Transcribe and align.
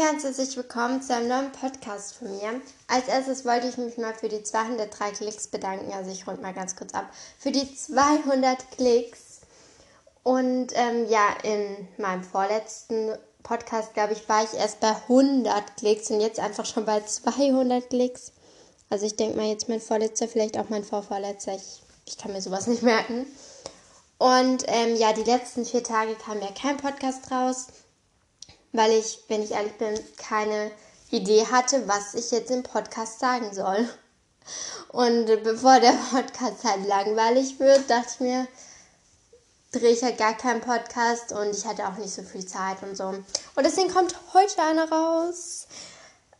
ganz 0.00 0.24
herzlich 0.24 0.56
willkommen 0.56 1.02
zu 1.02 1.14
einem 1.14 1.28
neuen 1.28 1.52
Podcast 1.52 2.14
von 2.14 2.34
mir. 2.34 2.62
Als 2.88 3.06
erstes 3.08 3.44
wollte 3.44 3.68
ich 3.68 3.76
mich 3.76 3.98
mal 3.98 4.14
für 4.14 4.30
die 4.30 4.42
203 4.42 5.10
Klicks 5.10 5.46
bedanken. 5.48 5.92
Also 5.92 6.10
ich 6.10 6.26
rund 6.26 6.40
mal 6.40 6.54
ganz 6.54 6.74
kurz 6.74 6.94
ab. 6.94 7.04
Für 7.38 7.52
die 7.52 7.76
200 7.76 8.70
Klicks. 8.70 9.40
Und 10.22 10.68
ähm, 10.72 11.06
ja, 11.10 11.36
in 11.42 11.86
meinem 11.98 12.24
vorletzten 12.24 13.10
Podcast, 13.42 13.92
glaube 13.92 14.14
ich, 14.14 14.26
war 14.26 14.42
ich 14.42 14.54
erst 14.54 14.80
bei 14.80 14.88
100 14.88 15.76
Klicks 15.76 16.10
und 16.10 16.22
jetzt 16.22 16.40
einfach 16.40 16.64
schon 16.64 16.86
bei 16.86 17.02
200 17.02 17.90
Klicks. 17.90 18.32
Also 18.88 19.04
ich 19.04 19.16
denke 19.16 19.36
mal 19.36 19.48
jetzt 19.48 19.68
mein 19.68 19.82
vorletzter, 19.82 20.28
vielleicht 20.28 20.56
auch 20.56 20.70
mein 20.70 20.82
vorvorletzter. 20.82 21.54
Ich, 21.54 21.82
ich 22.06 22.16
kann 22.16 22.32
mir 22.32 22.40
sowas 22.40 22.66
nicht 22.68 22.82
merken. 22.82 23.26
Und 24.16 24.64
ähm, 24.66 24.96
ja, 24.96 25.12
die 25.12 25.24
letzten 25.24 25.66
vier 25.66 25.84
Tage 25.84 26.14
kam 26.14 26.40
ja 26.40 26.48
kein 26.58 26.78
Podcast 26.78 27.30
raus 27.30 27.66
weil 28.72 28.92
ich, 28.92 29.20
wenn 29.28 29.42
ich 29.42 29.52
ehrlich 29.52 29.74
bin, 29.74 29.98
keine 30.16 30.70
Idee 31.10 31.46
hatte, 31.46 31.88
was 31.88 32.14
ich 32.14 32.30
jetzt 32.30 32.50
im 32.50 32.62
Podcast 32.62 33.18
sagen 33.18 33.52
soll. 33.52 33.88
Und 34.88 35.26
bevor 35.42 35.80
der 35.80 35.92
Podcast 36.10 36.64
halt 36.64 36.86
langweilig 36.86 37.58
wird, 37.58 37.88
dachte 37.88 38.08
ich 38.14 38.20
mir, 38.20 38.46
drehe 39.72 39.92
ich 39.92 40.02
halt 40.02 40.18
gar 40.18 40.36
keinen 40.36 40.60
Podcast 40.60 41.32
und 41.32 41.50
ich 41.50 41.64
hatte 41.64 41.86
auch 41.86 41.96
nicht 41.96 42.12
so 42.12 42.22
viel 42.22 42.44
Zeit 42.44 42.82
und 42.82 42.96
so. 42.96 43.04
Und 43.04 43.24
deswegen 43.64 43.92
kommt 43.92 44.14
heute 44.34 44.62
einer 44.62 44.90
raus. 44.90 45.66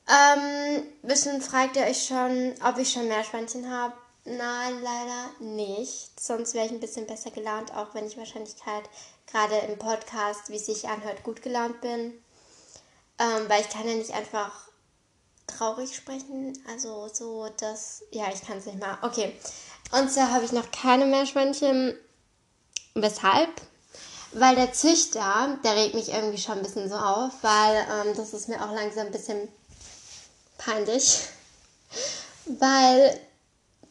Ähm, 0.08 0.82
bisschen 1.02 1.40
fragt 1.40 1.76
ihr 1.76 1.84
euch 1.84 2.06
schon, 2.06 2.54
ob 2.64 2.78
ich 2.78 2.90
schon 2.90 3.06
Meerschweinchen 3.06 3.70
habe. 3.70 3.94
Nein, 4.24 4.82
leider 4.82 5.30
nicht. 5.38 6.18
Sonst 6.20 6.54
wäre 6.54 6.66
ich 6.66 6.72
ein 6.72 6.80
bisschen 6.80 7.06
besser 7.06 7.30
gelaunt, 7.30 7.72
auch 7.74 7.94
wenn 7.94 8.06
ich 8.06 8.18
wahrscheinlich 8.18 8.56
gerade 9.30 9.56
im 9.68 9.78
Podcast, 9.78 10.48
wie 10.48 10.56
es 10.56 10.66
sich 10.66 10.88
anhört, 10.88 11.22
gut 11.22 11.42
gelaunt 11.42 11.80
bin. 11.80 12.12
Ähm, 13.18 13.48
weil 13.48 13.60
ich 13.60 13.68
kann 13.68 13.86
ja 13.86 13.94
nicht 13.94 14.12
einfach 14.12 14.52
traurig 15.46 15.94
sprechen. 15.94 16.58
Also 16.68 17.08
so, 17.12 17.48
dass. 17.58 18.02
Ja, 18.12 18.26
ich 18.32 18.42
kann 18.42 18.58
es 18.58 18.66
nicht 18.66 18.78
mal. 18.78 18.98
Okay. 19.02 19.34
Und 19.92 20.10
zwar 20.10 20.32
habe 20.32 20.44
ich 20.44 20.52
noch 20.52 20.70
keine 20.70 21.06
Meerschweinchen. 21.06 21.94
Weshalb? 22.94 23.50
Weil 24.32 24.54
der 24.54 24.72
Züchter, 24.72 25.58
der 25.64 25.76
regt 25.76 25.94
mich 25.94 26.12
irgendwie 26.12 26.38
schon 26.38 26.58
ein 26.58 26.62
bisschen 26.62 26.88
so 26.88 26.94
auf, 26.94 27.32
weil 27.42 27.86
ähm, 27.90 28.14
das 28.16 28.32
ist 28.32 28.48
mir 28.48 28.64
auch 28.64 28.72
langsam 28.72 29.06
ein 29.06 29.12
bisschen 29.12 29.48
peinlich. 30.58 31.20
Weil 32.46 33.20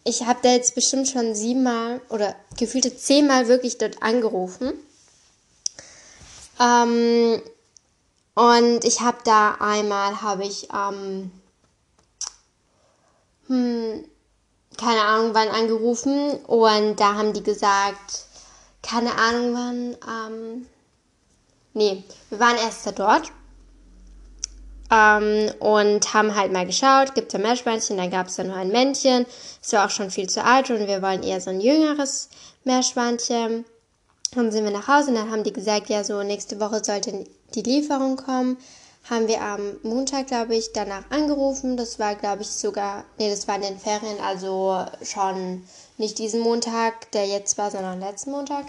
ich 0.03 0.25
habe 0.25 0.39
da 0.41 0.49
jetzt 0.49 0.75
bestimmt 0.75 1.07
schon 1.07 1.35
siebenmal 1.35 2.01
oder 2.09 2.35
gefühlte 2.57 2.95
zehnmal 2.95 3.47
wirklich 3.47 3.77
dort 3.77 4.01
angerufen. 4.01 4.73
Ähm, 6.59 7.41
und 8.35 8.83
ich 8.83 9.01
habe 9.01 9.17
da 9.23 9.55
einmal, 9.59 10.21
habe 10.21 10.43
ich, 10.45 10.69
ähm, 10.73 11.31
hm, 13.47 14.05
keine 14.77 15.01
Ahnung 15.01 15.31
wann 15.33 15.49
angerufen 15.49 16.31
und 16.45 16.99
da 16.99 17.15
haben 17.15 17.33
die 17.33 17.43
gesagt, 17.43 18.25
keine 18.81 19.13
Ahnung 19.15 19.53
wann, 19.53 19.97
ähm, 20.07 20.67
nee, 21.73 22.03
wir 22.29 22.39
waren 22.39 22.55
erst 22.57 22.87
da 22.87 22.91
dort 22.91 23.31
ähm, 24.89 25.51
und 25.59 26.13
haben 26.13 26.35
halt 26.35 26.51
mal 26.51 26.65
geschaut, 26.65 27.13
gibt 27.15 27.27
es 27.27 27.33
da 27.33 27.39
Meerschweinchen, 27.39 27.97
dann 27.97 28.09
gab 28.09 28.27
es 28.27 28.35
da 28.35 28.43
nur 28.43 28.55
ein 28.55 28.69
Männchen, 28.71 29.25
es 29.61 29.73
war 29.73 29.85
auch 29.85 29.89
schon 29.89 30.11
viel 30.11 30.29
zu 30.29 30.43
alt 30.43 30.69
und 30.69 30.87
wir 30.87 31.01
wollen 31.01 31.23
eher 31.23 31.41
so 31.41 31.49
ein 31.49 31.61
jüngeres 31.61 32.29
Meerschweinchen. 32.63 33.65
Dann 34.33 34.51
sind 34.51 34.63
wir 34.63 34.71
nach 34.71 34.87
Hause 34.87 35.09
und 35.09 35.15
dann 35.15 35.31
haben 35.31 35.43
die 35.43 35.53
gesagt, 35.53 35.89
ja, 35.89 36.03
so 36.03 36.21
nächste 36.21 36.59
Woche 36.59 36.83
sollte 36.83 37.25
die 37.55 37.61
Lieferung 37.61 38.15
kommen. 38.15 38.57
Haben 39.09 39.27
wir 39.27 39.41
am 39.41 39.77
Montag, 39.81 40.27
glaube 40.27 40.55
ich, 40.55 40.71
danach 40.71 41.09
angerufen. 41.09 41.77
Das 41.77 41.97
war, 41.97 42.15
glaube 42.15 42.43
ich, 42.43 42.49
sogar, 42.49 43.05
nee, 43.17 43.29
das 43.29 43.47
war 43.47 43.55
in 43.55 43.63
den 43.63 43.79
Ferien, 43.79 44.19
also 44.21 44.85
schon 45.01 45.63
nicht 45.97 46.19
diesen 46.19 46.41
Montag, 46.41 47.11
der 47.11 47.25
jetzt 47.25 47.57
war, 47.57 47.71
sondern 47.71 47.99
letzten 47.99 48.31
Montag. 48.31 48.65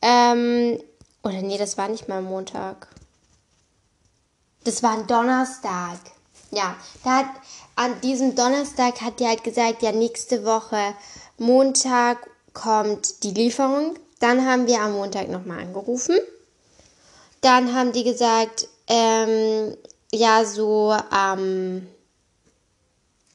Ähm, 0.00 0.80
oder 1.22 1.42
nee, 1.42 1.58
das 1.58 1.76
war 1.76 1.88
nicht 1.88 2.08
mal 2.08 2.22
Montag. 2.22 2.88
Das 4.64 4.82
war 4.82 4.92
ein 4.92 5.06
Donnerstag. 5.06 5.98
Ja, 6.50 6.76
da 7.04 7.18
hat, 7.18 7.26
an 7.76 8.00
diesem 8.00 8.34
Donnerstag 8.34 9.00
hat 9.00 9.20
die 9.20 9.26
halt 9.26 9.44
gesagt, 9.44 9.82
ja, 9.82 9.92
nächste 9.92 10.44
Woche 10.44 10.94
Montag 11.38 12.18
kommt 12.52 13.22
die 13.24 13.30
Lieferung. 13.30 13.96
Dann 14.22 14.46
haben 14.46 14.68
wir 14.68 14.80
am 14.80 14.92
Montag 14.92 15.28
nochmal 15.28 15.58
angerufen. 15.58 16.16
Dann 17.40 17.74
haben 17.74 17.90
die 17.90 18.04
gesagt, 18.04 18.68
ähm, 18.86 19.76
ja, 20.12 20.44
so 20.44 20.96
am 21.10 21.84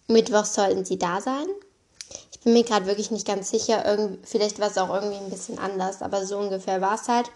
Mittwoch 0.07 0.45
sollten 0.45 0.85
sie 0.85 0.97
da 0.97 1.19
sein. 1.19 1.45
Ich 2.31 2.39
bin 2.39 2.53
mir 2.53 2.63
gerade 2.63 2.85
wirklich 2.85 3.11
nicht 3.11 3.27
ganz 3.27 3.49
sicher. 3.49 3.85
Irgend, 3.85 4.25
vielleicht 4.25 4.59
war 4.59 4.69
es 4.69 4.77
auch 4.77 4.93
irgendwie 4.93 5.17
ein 5.17 5.29
bisschen 5.29 5.59
anders, 5.59 6.01
aber 6.01 6.25
so 6.25 6.37
ungefähr 6.37 6.79
war 6.79 6.95
es 6.95 7.09
halt. 7.09 7.29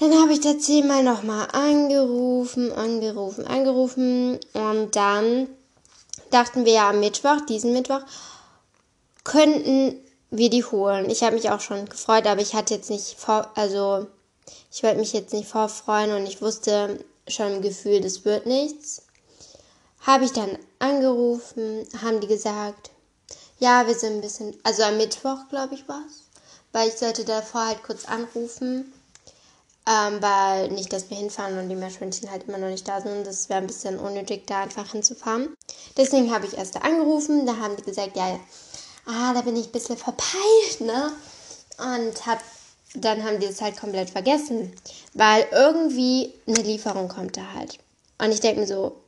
Dann 0.00 0.18
habe 0.18 0.32
ich 0.32 0.40
da 0.40 0.58
zehnmal 0.58 1.02
nochmal 1.02 1.48
angerufen, 1.52 2.72
angerufen, 2.72 3.46
angerufen. 3.46 4.40
Und 4.54 4.96
dann 4.96 5.48
dachten 6.30 6.64
wir 6.64 6.72
ja 6.72 6.88
am 6.88 7.00
Mittwoch, 7.00 7.42
diesen 7.46 7.74
Mittwoch, 7.74 8.00
könnten 9.24 10.00
wir 10.30 10.50
die 10.50 10.64
holen. 10.64 11.08
Ich 11.10 11.22
habe 11.22 11.36
mich 11.36 11.50
auch 11.50 11.60
schon 11.60 11.88
gefreut, 11.88 12.26
aber 12.26 12.40
ich 12.40 12.54
hatte 12.54 12.74
jetzt 12.74 12.90
nicht 12.90 13.18
vor, 13.18 13.50
also 13.54 14.06
ich 14.70 14.82
wollte 14.82 14.98
mich 14.98 15.12
jetzt 15.12 15.32
nicht 15.32 15.48
vorfreuen 15.48 16.12
und 16.12 16.26
ich 16.26 16.42
wusste 16.42 16.98
schon 17.28 17.54
im 17.54 17.62
Gefühl, 17.62 18.00
das 18.00 18.24
wird 18.24 18.46
nichts. 18.46 19.02
Habe 20.00 20.24
ich 20.24 20.32
dann 20.32 20.58
angerufen, 20.78 21.86
haben 22.02 22.20
die 22.20 22.26
gesagt, 22.26 22.90
ja, 23.58 23.86
wir 23.86 23.94
sind 23.94 24.16
ein 24.16 24.20
bisschen, 24.20 24.56
also 24.62 24.82
am 24.82 24.96
Mittwoch, 24.96 25.48
glaube 25.48 25.74
ich, 25.74 25.88
war 25.88 26.02
es, 26.06 26.24
weil 26.72 26.88
ich 26.88 26.96
sollte 26.96 27.24
davor 27.24 27.66
halt 27.66 27.82
kurz 27.82 28.04
anrufen, 28.04 28.92
ähm, 29.86 30.20
weil 30.20 30.70
nicht, 30.70 30.92
dass 30.92 31.08
wir 31.08 31.16
hinfahren 31.16 31.58
und 31.58 31.68
die 31.68 31.76
Meerschweinchen 31.76 32.30
halt 32.30 32.48
immer 32.48 32.58
noch 32.58 32.68
nicht 32.68 32.88
da 32.88 33.00
sind. 33.00 33.26
Das 33.26 33.48
wäre 33.48 33.60
ein 33.60 33.66
bisschen 33.66 33.98
unnötig, 33.98 34.46
da 34.46 34.62
einfach 34.62 34.90
hinzufahren. 34.90 35.54
Deswegen 35.96 36.34
habe 36.34 36.46
ich 36.46 36.56
erst 36.56 36.76
angerufen, 36.76 37.46
da 37.46 37.56
haben 37.56 37.76
die 37.76 37.82
gesagt, 37.82 38.16
ja, 38.16 38.28
ja 38.28 38.40
ah, 39.06 39.32
da 39.34 39.42
bin 39.42 39.56
ich 39.56 39.66
ein 39.66 39.72
bisschen 39.72 39.96
verpeilt, 39.96 40.80
ne? 40.80 41.12
Und 41.78 42.26
hab, 42.26 42.40
dann 42.94 43.24
haben 43.24 43.40
die 43.40 43.46
es 43.46 43.60
halt 43.60 43.76
komplett 43.76 44.10
vergessen, 44.10 44.72
weil 45.12 45.46
irgendwie 45.50 46.32
eine 46.46 46.62
Lieferung 46.62 47.08
kommt 47.08 47.36
da 47.36 47.52
halt. 47.54 47.78
Und 48.18 48.30
ich 48.30 48.40
denke 48.40 48.60
mir 48.60 48.66
so, 48.66 49.00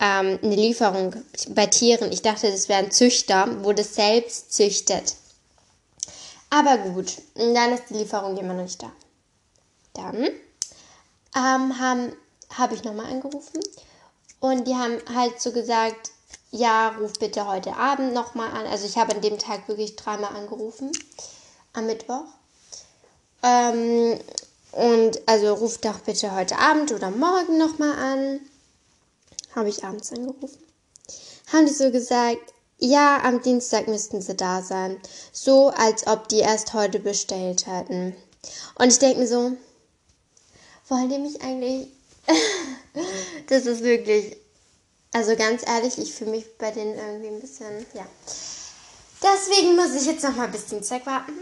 ähm, 0.00 0.38
eine 0.42 0.56
Lieferung 0.56 1.14
bei 1.50 1.66
Tieren, 1.66 2.10
ich 2.10 2.22
dachte, 2.22 2.50
das 2.50 2.68
wäre 2.68 2.82
ein 2.82 2.90
Züchter, 2.90 3.64
wo 3.64 3.72
das 3.72 3.94
selbst 3.94 4.52
züchtet. 4.52 5.14
Aber 6.50 6.76
gut, 6.78 7.18
dann 7.34 7.72
ist 7.72 7.84
die 7.88 7.94
Lieferung 7.94 8.36
immer 8.36 8.54
noch 8.54 8.64
nicht 8.64 8.82
da. 8.82 8.92
Dann 9.94 10.28
ähm, 11.36 11.78
habe 11.78 12.16
hab 12.56 12.72
ich 12.72 12.82
nochmal 12.84 13.06
angerufen 13.06 13.60
und 14.40 14.66
die 14.66 14.74
haben 14.74 14.98
halt 15.14 15.40
so 15.40 15.52
gesagt, 15.52 16.10
ja, 16.52 16.90
ruf 17.00 17.14
bitte 17.18 17.46
heute 17.46 17.74
Abend 17.76 18.12
nochmal 18.12 18.50
an. 18.50 18.66
Also 18.66 18.86
ich 18.86 18.96
habe 18.98 19.14
an 19.14 19.22
dem 19.22 19.38
Tag 19.38 19.66
wirklich 19.68 19.96
dreimal 19.96 20.36
angerufen, 20.36 20.92
am 21.72 21.86
Mittwoch. 21.86 22.24
Ähm, 23.42 24.20
und 24.72 25.20
also 25.26 25.54
ruf 25.54 25.78
doch 25.78 26.00
bitte 26.00 26.34
heute 26.34 26.58
Abend 26.58 26.92
oder 26.92 27.10
morgen 27.10 27.58
nochmal 27.58 27.94
an. 27.98 28.40
Habe 29.56 29.70
ich 29.70 29.82
abends 29.82 30.12
angerufen. 30.12 30.58
Haben 31.52 31.66
die 31.66 31.72
so 31.72 31.90
gesagt, 31.90 32.52
ja, 32.78 33.22
am 33.22 33.40
Dienstag 33.40 33.88
müssten 33.88 34.20
sie 34.20 34.34
da 34.34 34.62
sein. 34.62 35.00
So, 35.32 35.70
als 35.70 36.06
ob 36.06 36.28
die 36.28 36.40
erst 36.40 36.74
heute 36.74 36.98
bestellt 36.98 37.66
hätten. 37.66 38.14
Und 38.78 38.92
ich 38.92 38.98
denke 38.98 39.20
mir 39.20 39.26
so, 39.26 39.52
wollen 40.88 41.08
die 41.08 41.18
mich 41.18 41.40
eigentlich... 41.42 41.88
das 43.48 43.66
ist 43.66 43.82
wirklich 43.82 44.36
also 45.12 45.36
ganz 45.36 45.62
ehrlich, 45.66 45.98
ich 45.98 46.14
fühle 46.14 46.30
mich 46.30 46.56
bei 46.58 46.70
denen 46.70 46.96
irgendwie 46.96 47.28
ein 47.28 47.40
bisschen, 47.40 47.86
ja. 47.94 48.06
Deswegen 49.22 49.76
muss 49.76 49.94
ich 49.94 50.06
jetzt 50.06 50.24
noch 50.24 50.34
mal 50.34 50.48
bis 50.48 50.66
Dienstag 50.66 51.06
warten. 51.06 51.32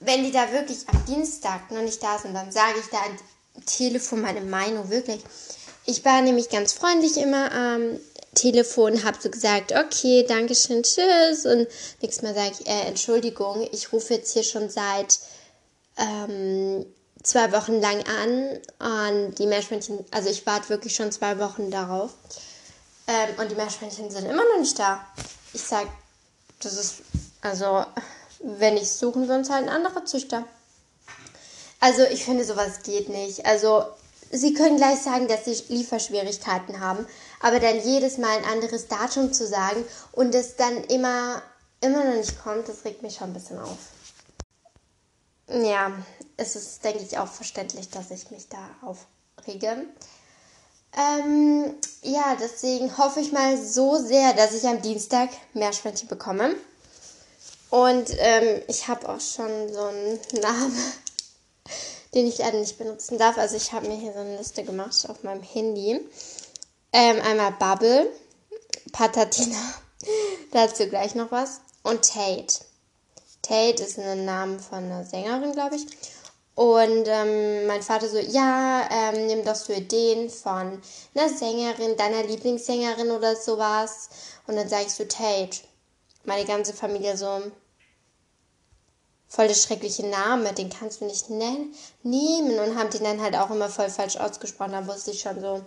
Wenn 0.00 0.24
die 0.24 0.32
da 0.32 0.52
wirklich 0.52 0.88
am 0.88 1.04
Dienstag 1.06 1.70
noch 1.70 1.82
nicht 1.82 2.02
da 2.02 2.18
sind, 2.18 2.34
dann 2.34 2.52
sage 2.52 2.78
ich 2.80 2.86
da 2.86 2.98
am 2.98 3.66
Telefon 3.66 4.22
meine 4.22 4.40
Meinung 4.40 4.90
wirklich. 4.90 5.20
Ich 5.84 6.04
war 6.04 6.22
nämlich 6.22 6.48
ganz 6.48 6.72
freundlich 6.72 7.16
immer 7.16 7.52
am 7.52 7.98
Telefon, 8.34 9.04
habe 9.04 9.18
so 9.20 9.30
gesagt, 9.30 9.72
okay, 9.72 10.24
danke 10.26 10.54
schön, 10.54 10.82
tschüss. 10.82 11.46
Und 11.46 11.66
nächstes 12.00 12.22
Mal 12.22 12.34
sage 12.34 12.52
ich, 12.58 12.66
äh, 12.66 12.82
Entschuldigung, 12.82 13.68
ich 13.72 13.92
rufe 13.92 14.14
jetzt 14.14 14.32
hier 14.32 14.42
schon 14.42 14.68
seit 14.68 15.18
ähm, 15.96 16.86
zwei 17.22 17.52
Wochen 17.52 17.80
lang 17.80 18.02
an. 18.06 18.58
Und 18.78 19.38
die 19.38 19.46
Meerschweinchen, 19.46 20.04
also 20.10 20.28
ich 20.28 20.46
warte 20.46 20.68
wirklich 20.68 20.94
schon 20.94 21.12
zwei 21.12 21.38
Wochen 21.38 21.70
darauf. 21.70 22.12
Ähm, 23.06 23.38
und 23.38 23.50
die 23.50 23.54
Meerschweinchen 23.54 24.10
sind 24.10 24.26
immer 24.26 24.44
noch 24.44 24.58
nicht 24.58 24.78
da. 24.78 25.04
Ich 25.52 25.62
sag, 25.62 25.86
das 26.60 26.74
ist, 26.74 27.02
also, 27.40 27.84
wenn 28.40 28.74
nicht 28.74 28.90
suchen 28.90 29.30
uns 29.30 29.50
halt 29.50 29.64
ein 29.64 29.74
anderer 29.74 30.04
Züchter. 30.04 30.44
Also, 31.80 32.02
ich 32.04 32.24
finde, 32.24 32.44
sowas 32.44 32.82
geht 32.82 33.08
nicht. 33.08 33.46
Also, 33.46 33.84
sie 34.30 34.54
können 34.54 34.76
gleich 34.76 35.00
sagen, 35.00 35.28
dass 35.28 35.44
sie 35.44 35.62
Lieferschwierigkeiten 35.68 36.80
haben, 36.80 37.06
aber 37.40 37.60
dann 37.60 37.80
jedes 37.80 38.18
Mal 38.18 38.38
ein 38.38 38.44
anderes 38.44 38.88
Datum 38.88 39.32
zu 39.32 39.46
sagen 39.46 39.84
und 40.12 40.34
es 40.34 40.56
dann 40.56 40.84
immer, 40.84 41.42
immer 41.80 42.04
noch 42.04 42.16
nicht 42.16 42.42
kommt, 42.42 42.68
das 42.68 42.84
regt 42.84 43.02
mich 43.02 43.16
schon 43.16 43.30
ein 43.30 43.34
bisschen 43.34 43.58
auf. 43.58 43.78
Ja, 45.48 45.92
es 46.36 46.56
ist, 46.56 46.82
denke 46.82 47.04
ich, 47.04 47.18
auch 47.18 47.28
verständlich, 47.28 47.88
dass 47.90 48.10
ich 48.10 48.30
mich 48.30 48.48
da 48.48 48.58
aufrege. 48.82 49.84
Ähm, 50.96 51.74
ja, 52.02 52.36
deswegen 52.40 52.96
hoffe 52.96 53.20
ich 53.20 53.32
mal 53.32 53.62
so 53.62 53.98
sehr, 53.98 54.32
dass 54.32 54.54
ich 54.54 54.66
am 54.66 54.80
Dienstag 54.80 55.28
Meerschweinchen 55.52 56.08
bekomme. 56.08 56.56
Und 57.68 58.10
ähm, 58.18 58.62
ich 58.68 58.88
habe 58.88 59.08
auch 59.08 59.20
schon 59.20 59.72
so 59.72 59.82
einen 59.82 60.18
Namen, 60.40 60.76
den 62.14 62.26
ich 62.26 62.38
leider 62.38 62.58
nicht 62.58 62.78
benutzen 62.78 63.18
darf. 63.18 63.36
Also 63.36 63.56
ich 63.56 63.72
habe 63.72 63.88
mir 63.88 63.96
hier 63.96 64.14
so 64.14 64.20
eine 64.20 64.38
Liste 64.38 64.64
gemacht 64.64 65.06
auf 65.08 65.22
meinem 65.22 65.42
Handy. 65.42 66.00
Ähm, 66.92 67.20
einmal 67.20 67.52
Bubble, 67.52 68.10
Patatina, 68.92 69.58
dazu 70.52 70.86
gleich 70.88 71.14
noch 71.14 71.30
was. 71.30 71.60
Und 71.82 72.08
Tate. 72.08 72.64
Tate 73.42 73.82
ist 73.82 73.98
ein 73.98 74.24
Name 74.24 74.58
von 74.58 74.78
einer 74.78 75.04
Sängerin, 75.04 75.52
glaube 75.52 75.76
ich. 75.76 75.86
Und 76.56 77.04
ähm, 77.06 77.66
mein 77.66 77.82
Vater 77.82 78.08
so, 78.08 78.16
ja, 78.16 78.88
ähm, 78.90 79.26
nimm 79.26 79.44
doch 79.44 79.54
so 79.54 79.74
Ideen 79.74 80.30
von 80.30 80.80
einer 81.14 81.28
Sängerin, 81.28 81.98
deiner 81.98 82.22
Lieblingssängerin 82.22 83.10
oder 83.10 83.36
sowas. 83.36 84.08
Und 84.46 84.56
dann 84.56 84.66
sage 84.66 84.86
ich 84.86 84.94
so, 84.94 85.04
Tate. 85.04 85.58
Meine 86.24 86.46
ganze 86.46 86.72
Familie 86.72 87.14
so, 87.16 87.42
voll 89.28 89.48
der 89.48 89.54
schreckliche 89.54 90.06
Name, 90.06 90.54
den 90.54 90.70
kannst 90.70 91.02
du 91.02 91.04
nicht 91.04 91.28
nennen, 91.28 91.74
nehmen. 92.02 92.58
Und 92.58 92.78
haben 92.78 92.88
den 92.88 93.04
dann 93.04 93.20
halt 93.20 93.36
auch 93.36 93.50
immer 93.50 93.68
voll 93.68 93.90
falsch 93.90 94.16
ausgesprochen. 94.16 94.72
Da 94.72 94.86
wusste 94.86 95.10
ich 95.10 95.20
schon 95.20 95.38
so, 95.38 95.58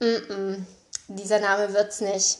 mm 0.00 0.04
-mm, 0.04 0.62
dieser 1.08 1.38
Name 1.38 1.74
wird's 1.74 2.00
nicht. 2.00 2.38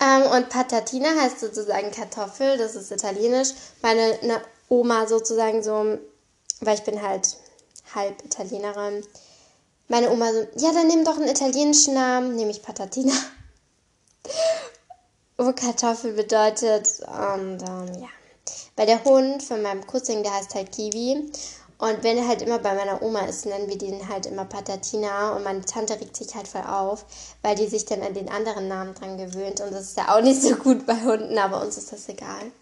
Ähm, 0.00 0.22
und 0.22 0.48
Patatina 0.48 1.10
heißt 1.20 1.40
sozusagen 1.40 1.90
Kartoffel, 1.90 2.56
das 2.56 2.74
ist 2.74 2.90
italienisch. 2.90 3.50
Meine 3.82 4.18
ne, 4.22 4.40
Oma 4.70 5.06
sozusagen 5.06 5.62
so 5.62 5.98
weil 6.60 6.76
ich 6.76 6.84
bin 6.84 7.02
halt 7.02 7.36
halb 7.94 8.24
Italienerin. 8.24 9.04
Meine 9.88 10.10
Oma 10.10 10.32
so, 10.32 10.46
ja, 10.56 10.72
dann 10.72 10.88
nimm 10.88 11.04
doch 11.04 11.16
einen 11.16 11.28
italienischen 11.28 11.94
Namen, 11.94 12.36
nämlich 12.36 12.62
Patatina. 12.62 13.14
Wo 15.38 15.52
Kartoffel 15.52 16.12
bedeutet. 16.12 17.00
Und 17.00 17.62
ähm, 17.62 18.02
ja. 18.02 18.08
Weil 18.76 18.86
der 18.86 19.02
Hund 19.04 19.42
von 19.42 19.62
meinem 19.62 19.86
Cousin, 19.86 20.22
der 20.22 20.34
heißt 20.34 20.54
halt 20.54 20.72
Kiwi. 20.72 21.30
Und 21.78 22.02
wenn 22.02 22.18
er 22.18 22.26
halt 22.26 22.42
immer 22.42 22.58
bei 22.58 22.74
meiner 22.74 23.00
Oma 23.02 23.20
ist, 23.20 23.46
nennen 23.46 23.68
wir 23.68 23.78
den 23.78 24.08
halt 24.08 24.26
immer 24.26 24.44
Patatina. 24.44 25.36
Und 25.36 25.44
meine 25.44 25.64
Tante 25.64 25.98
regt 25.98 26.16
sich 26.16 26.34
halt 26.34 26.48
voll 26.48 26.64
auf, 26.64 27.06
weil 27.42 27.54
die 27.54 27.68
sich 27.68 27.86
dann 27.86 28.02
an 28.02 28.14
den 28.14 28.28
anderen 28.28 28.68
Namen 28.68 28.94
dran 28.94 29.16
gewöhnt. 29.16 29.60
Und 29.60 29.72
das 29.72 29.84
ist 29.84 29.96
ja 29.96 30.14
auch 30.14 30.20
nicht 30.20 30.42
so 30.42 30.56
gut 30.56 30.84
bei 30.86 31.00
Hunden, 31.00 31.38
aber 31.38 31.62
uns 31.62 31.78
ist 31.78 31.92
das 31.92 32.08
egal. 32.08 32.52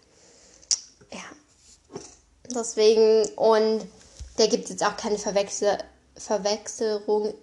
Deswegen, 2.55 3.27
und 3.35 3.85
da 4.37 4.47
gibt 4.47 4.69
jetzt 4.69 4.85
auch 4.85 4.95
keine 4.97 5.17
Verwechsel 5.17 5.77
Verwechslung, 6.17 7.33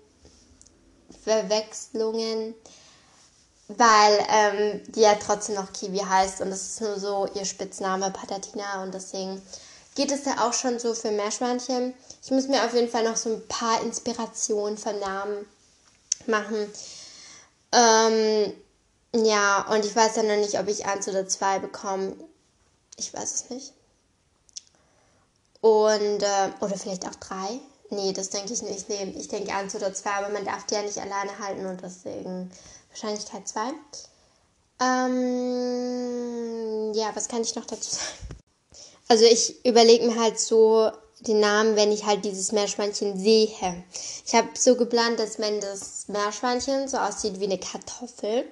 Verwechslungen, 1.22 2.54
weil 3.68 4.26
ähm, 4.28 4.82
die 4.88 5.00
ja 5.00 5.14
trotzdem 5.14 5.54
noch 5.54 5.72
Kiwi 5.72 5.98
heißt 5.98 6.40
und 6.40 6.50
das 6.50 6.62
ist 6.62 6.80
nur 6.80 6.98
so 6.98 7.28
ihr 7.34 7.44
Spitzname 7.44 8.10
Patatina 8.10 8.82
und 8.82 8.92
deswegen 8.92 9.40
geht 9.94 10.10
es 10.10 10.24
ja 10.24 10.46
auch 10.46 10.52
schon 10.52 10.78
so 10.78 10.92
für 10.94 11.12
Meerschweinchen. 11.12 11.94
Ich 12.22 12.30
muss 12.30 12.48
mir 12.48 12.64
auf 12.64 12.74
jeden 12.74 12.90
Fall 12.90 13.04
noch 13.04 13.16
so 13.16 13.30
ein 13.30 13.46
paar 13.48 13.80
Inspirationen 13.82 14.76
von 14.76 14.98
Namen 14.98 15.46
machen. 16.26 16.70
Ähm, 17.72 18.52
ja, 19.14 19.66
und 19.70 19.84
ich 19.84 19.94
weiß 19.94 20.16
ja 20.16 20.24
noch 20.24 20.36
nicht, 20.36 20.58
ob 20.58 20.68
ich 20.68 20.86
eins 20.86 21.06
oder 21.08 21.28
zwei 21.28 21.60
bekomme. 21.60 22.16
Ich 22.96 23.14
weiß 23.14 23.34
es 23.34 23.50
nicht. 23.50 23.72
Und, 25.64 26.22
äh, 26.22 26.50
oder 26.60 26.76
vielleicht 26.76 27.06
auch 27.06 27.14
drei. 27.14 27.58
Nee, 27.88 28.12
das 28.12 28.28
denke 28.28 28.52
ich 28.52 28.60
nicht. 28.60 28.90
Nee, 28.90 29.14
ich 29.16 29.28
denke 29.28 29.50
eins 29.54 29.74
oder 29.74 29.94
zwei, 29.94 30.10
aber 30.10 30.28
man 30.28 30.44
darf 30.44 30.66
die 30.66 30.74
ja 30.74 30.82
nicht 30.82 30.98
alleine 30.98 31.38
halten 31.38 31.64
und 31.64 31.80
deswegen 31.80 32.50
Wahrscheinlichkeit 32.90 33.48
zwei. 33.48 33.70
Ähm, 34.78 35.32
ja, 36.92 37.12
was 37.14 37.28
kann 37.28 37.40
ich 37.40 37.54
noch 37.54 37.64
dazu 37.64 37.94
sagen? 37.94 38.18
Also 39.08 39.24
ich 39.24 39.64
überlege 39.64 40.06
mir 40.06 40.20
halt 40.20 40.38
so 40.38 40.90
den 41.20 41.40
Namen, 41.40 41.76
wenn 41.76 41.92
ich 41.92 42.04
halt 42.04 42.26
dieses 42.26 42.52
Meerschweinchen 42.52 43.18
sehe. 43.18 43.48
Ich 44.26 44.34
habe 44.34 44.48
so 44.58 44.76
geplant, 44.76 45.18
dass 45.18 45.38
wenn 45.38 45.62
das 45.62 46.08
Meerschweinchen 46.08 46.88
so 46.88 46.98
aussieht 46.98 47.40
wie 47.40 47.44
eine 47.44 47.56
Kartoffel, 47.56 48.44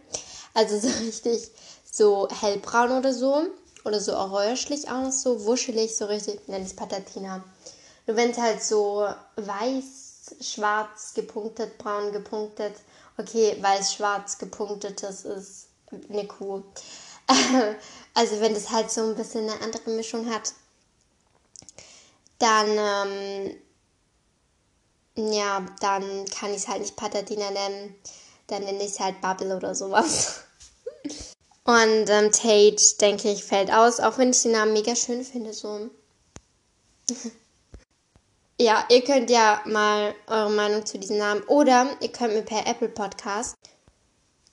also 0.55 0.79
so 0.79 0.89
richtig 1.05 1.51
so 1.85 2.27
hellbraun 2.31 2.93
oder 2.93 3.13
so, 3.13 3.43
oder 3.85 4.01
so 4.01 4.17
orangelich 4.17 4.87
noch 4.87 5.13
so, 5.13 5.45
wuschelig, 5.45 5.97
so 5.97 6.07
richtig, 6.07 6.47
nenne 6.49 6.65
ich 6.65 6.71
es 6.71 6.77
Patatina. 6.77 7.43
Nur 8.07 8.17
wenn 8.17 8.31
es 8.31 8.39
halt 8.39 8.63
so 8.63 9.07
weiß, 9.37 10.37
schwarz 10.41 11.15
gepunktet, 11.15 11.79
braun 11.79 12.13
gepunktet, 12.13 12.75
okay, 13.19 13.57
weiß-schwarz 13.61 14.39
gepunktetes 14.39 15.25
ist 15.25 15.67
eine 16.09 16.27
Kuh. 16.27 16.63
also 18.15 18.41
wenn 18.41 18.55
das 18.55 18.71
halt 18.71 18.91
so 18.91 19.03
ein 19.03 19.15
bisschen 19.15 19.49
eine 19.49 19.61
andere 19.61 19.91
Mischung 19.91 20.29
hat, 20.31 20.53
dann, 22.39 22.69
ähm, 25.17 25.33
ja, 25.33 25.65
dann 25.81 26.25
kann 26.27 26.51
ich 26.51 26.57
es 26.57 26.69
halt 26.69 26.81
nicht 26.81 26.97
Patatina 26.97 27.51
nennen. 27.51 27.95
Dann 28.49 28.65
nenne 28.65 28.83
ich 28.83 28.93
es 28.93 29.01
halt 29.01 29.21
Bubble 29.21 29.57
oder 29.57 29.75
sowas. 29.75 30.41
Und 31.65 32.09
ähm, 32.09 32.33
Tate, 32.33 32.83
denke 33.01 33.31
ich, 33.31 33.45
fällt 33.45 33.73
aus, 33.73 34.01
auch 34.01 34.19
wenn 34.19 34.31
ich 34.31 34.43
den 34.43 34.53
Namen 34.53 34.73
mega 34.73 34.97
schön 34.97 35.25
finde. 35.25 35.53
So. 35.53 35.91
ja, 38.59 38.85
ihr 38.89 39.05
könnt 39.05 39.31
ja 39.31 39.63
mal 39.65 40.15
eure 40.27 40.51
Meinung 40.51 40.85
zu 40.85 40.99
diesem 40.99 41.19
Namen 41.19 41.43
oder 41.45 41.97
ihr 42.01 42.11
könnt 42.11 42.35
mir 42.35 42.43
per 42.43 42.67
Apple 42.67 42.89
Podcast 42.89 43.57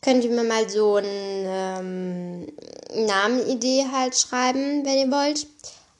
könnt 0.02 0.24
ihr 0.24 0.32
mir 0.32 0.44
mal 0.44 0.70
so 0.70 0.96
eine 0.96 1.78
ähm, 1.80 2.48
Namenidee 2.94 3.86
halt 3.92 4.18
schreiben, 4.18 4.86
wenn 4.86 4.98
ihr 4.98 5.12
wollt. 5.12 5.48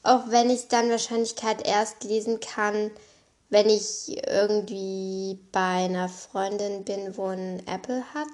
Auch 0.02 0.30
wenn 0.30 0.48
ich 0.48 0.68
dann 0.68 0.90
Wahrscheinlichkeit 0.90 1.66
erst 1.66 2.04
lesen 2.04 2.40
kann, 2.40 2.90
wenn 3.50 3.68
ich 3.68 4.16
irgendwie 4.26 5.38
bei 5.52 5.84
einer 5.84 6.08
Freundin 6.08 6.84
bin, 6.84 7.16
wo 7.16 7.26
ein 7.26 7.62
Apple 7.66 8.02
hat 8.14 8.28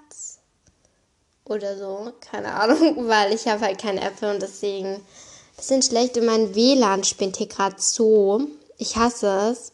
oder 1.49 1.77
so. 1.77 2.13
Keine 2.21 2.53
Ahnung, 2.53 2.97
weil 3.09 3.33
ich 3.33 3.47
habe 3.47 3.63
halt 3.63 3.81
keine 3.81 4.03
Apple 4.03 4.33
und 4.33 4.43
deswegen 4.43 4.95
ein 4.95 5.07
bisschen 5.57 5.83
schlecht. 5.83 6.17
Und 6.17 6.27
mein 6.27 6.55
WLAN 6.55 7.05
spinnt 7.05 7.37
hier 7.37 7.49
gerade 7.49 7.77
so. 7.79 8.41
Ich 8.79 8.97
hasse 8.97 9.51
es. 9.51 9.73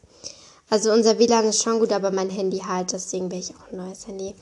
Also 0.71 0.93
unser 0.93 1.19
WLAN 1.19 1.47
ist 1.47 1.63
schon 1.63 1.81
gut, 1.81 1.93
aber 1.93 2.11
mein 2.11 2.31
Handy 2.31 2.59
halt. 2.59 2.93
Deswegen 2.93 3.31
will 3.31 3.41
ich 3.41 3.55
auch 3.55 3.71
ein 3.71 3.77
neues 3.77 4.07
Handy. 4.07 4.35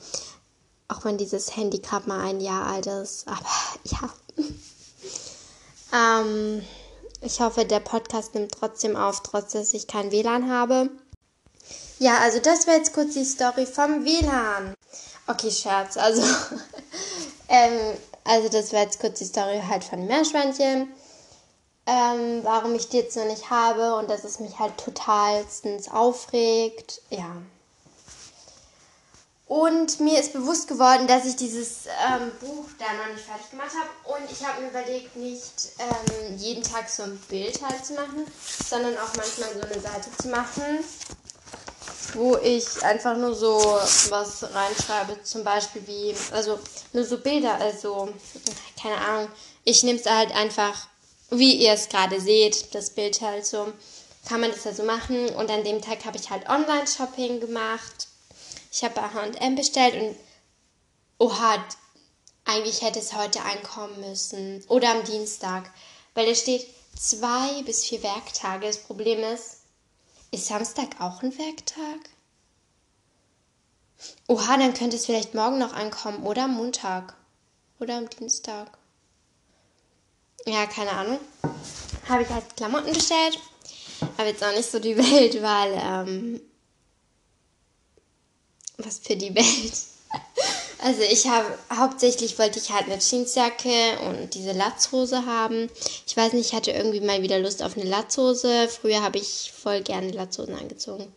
Auch 0.87 1.03
wenn 1.05 1.17
dieses 1.17 1.55
Handy 1.55 1.79
gerade 1.79 2.07
mal 2.07 2.21
ein 2.21 2.39
Jahr 2.41 2.67
alt 2.67 2.87
ist. 2.87 3.27
Aber 3.27 3.45
ja. 3.83 4.09
ähm, 6.21 6.63
ich 7.21 7.39
hoffe, 7.39 7.65
der 7.65 7.79
Podcast 7.79 8.33
nimmt 8.33 8.51
trotzdem 8.51 8.95
auf, 8.95 9.21
trotz 9.21 9.53
dass 9.53 9.73
ich 9.73 9.87
kein 9.87 10.11
WLAN 10.11 10.49
habe. 10.49 10.89
Ja, 11.99 12.17
also 12.17 12.39
das 12.39 12.65
wäre 12.65 12.77
jetzt 12.77 12.93
kurz 12.93 13.13
die 13.13 13.25
Story 13.25 13.67
vom 13.67 14.03
WLAN. 14.03 14.73
Okay, 15.27 15.51
Scherz. 15.51 15.97
Also, 15.97 16.21
ähm, 17.49 17.97
also 18.23 18.49
das 18.49 18.71
wäre 18.71 18.83
jetzt 18.83 18.99
kurz 18.99 19.19
die 19.19 19.25
Story 19.25 19.61
halt 19.67 19.83
von 19.83 20.05
Meerschweinchen. 20.05 20.91
Ähm, 21.87 22.43
warum 22.43 22.75
ich 22.75 22.89
die 22.89 22.97
jetzt 22.97 23.17
noch 23.17 23.25
nicht 23.25 23.49
habe 23.49 23.95
und 23.95 24.09
dass 24.09 24.23
es 24.23 24.39
mich 24.39 24.59
halt 24.59 24.77
totalstens 24.77 25.89
aufregt. 25.89 27.01
Ja. 27.09 27.37
Und 29.47 29.99
mir 29.99 30.17
ist 30.17 30.31
bewusst 30.31 30.69
geworden, 30.69 31.07
dass 31.07 31.25
ich 31.25 31.35
dieses 31.35 31.85
ähm, 32.07 32.31
Buch 32.39 32.67
da 32.79 32.85
noch 32.93 33.13
nicht 33.13 33.25
fertig 33.25 33.49
gemacht 33.49 33.71
habe. 33.75 34.15
Und 34.15 34.31
ich 34.31 34.47
habe 34.47 34.61
mir 34.61 34.69
überlegt, 34.69 35.15
nicht 35.17 35.73
ähm, 35.77 36.37
jeden 36.37 36.63
Tag 36.63 36.89
so 36.89 37.03
ein 37.03 37.17
Bild 37.27 37.61
halt 37.61 37.85
zu 37.85 37.93
machen, 37.95 38.25
sondern 38.65 38.97
auch 38.97 39.13
manchmal 39.17 39.49
so 39.53 39.59
eine 39.59 39.81
Seite 39.81 40.09
zu 40.21 40.29
machen, 40.29 40.85
wo 42.13 42.37
ich 42.37 42.83
einfach 42.83 43.17
nur 43.17 43.35
so 43.35 43.57
was 44.09 44.43
reinschreibe, 44.53 45.23
zum 45.23 45.43
Beispiel 45.43 45.85
wie, 45.87 46.15
also 46.31 46.59
nur 46.93 47.03
so 47.03 47.17
Bilder, 47.17 47.55
also 47.55 48.09
keine 48.81 48.97
Ahnung. 48.97 49.27
Ich 49.63 49.83
nehme 49.83 49.99
es 49.99 50.05
halt 50.05 50.33
einfach, 50.35 50.87
wie 51.29 51.55
ihr 51.55 51.73
es 51.73 51.89
gerade 51.89 52.19
seht, 52.19 52.73
das 52.75 52.89
Bild 52.91 53.21
halt 53.21 53.45
so, 53.45 53.71
kann 54.27 54.41
man 54.41 54.51
das 54.51 54.63
ja 54.63 54.73
so 54.73 54.83
machen. 54.83 55.29
Und 55.35 55.49
an 55.49 55.63
dem 55.63 55.81
Tag 55.81 56.05
habe 56.05 56.17
ich 56.17 56.29
halt 56.29 56.47
Online-Shopping 56.49 57.39
gemacht. 57.39 58.07
Ich 58.71 58.83
habe 58.83 58.95
bei 58.95 59.01
H&M 59.01 59.55
bestellt 59.55 59.95
und 59.95 60.15
oha, 61.17 61.63
eigentlich 62.45 62.81
hätte 62.81 62.99
es 62.99 63.13
heute 63.13 63.43
einkommen 63.43 63.99
müssen 63.99 64.63
oder 64.67 64.91
am 64.91 65.03
Dienstag, 65.03 65.71
weil 66.13 66.25
da 66.25 66.35
steht 66.35 66.67
zwei 66.99 67.61
bis 67.63 67.85
vier 67.85 68.01
Werktage. 68.03 68.67
Das 68.67 68.77
Problem 68.77 69.23
ist, 69.23 69.60
ist 70.31 70.47
Samstag 70.47 70.99
auch 70.99 71.21
ein 71.21 71.37
Werktag? 71.37 72.09
Oha, 74.27 74.57
dann 74.57 74.73
könnte 74.73 74.95
es 74.95 75.05
vielleicht 75.05 75.35
morgen 75.35 75.59
noch 75.59 75.73
ankommen 75.73 76.23
oder 76.23 76.45
am 76.45 76.55
Montag 76.55 77.15
oder 77.79 77.97
am 77.97 78.09
Dienstag. 78.09 78.77
Ja, 80.45 80.65
keine 80.65 80.91
Ahnung. 80.91 81.19
Habe 82.07 82.23
ich 82.23 82.29
halt 82.29 82.55
Klamotten 82.57 82.93
bestellt. 82.93 83.39
Aber 84.17 84.27
jetzt 84.27 84.43
auch 84.43 84.55
nicht 84.55 84.71
so 84.71 84.79
die 84.79 84.97
Welt, 84.97 85.41
weil, 85.41 85.79
ähm, 85.83 86.41
was 88.77 88.99
für 88.99 89.15
die 89.15 89.35
Welt. 89.35 89.73
Also 90.83 91.03
ich 91.03 91.27
habe, 91.27 91.45
hauptsächlich 91.75 92.39
wollte 92.39 92.57
ich 92.57 92.71
halt 92.71 92.85
eine 92.85 92.97
Jeansjacke 92.97 93.99
und 94.07 94.33
diese 94.33 94.51
Latzhose 94.51 95.27
haben. 95.27 95.69
Ich 96.07 96.17
weiß 96.17 96.33
nicht, 96.33 96.47
ich 96.47 96.53
hatte 96.55 96.71
irgendwie 96.71 97.01
mal 97.01 97.21
wieder 97.21 97.37
Lust 97.37 97.61
auf 97.61 97.77
eine 97.77 97.87
Latzhose. 97.87 98.67
Früher 98.67 99.03
habe 99.03 99.19
ich 99.19 99.53
voll 99.55 99.81
gerne 99.81 100.09
Latzhosen 100.11 100.55
angezogen. 100.55 101.13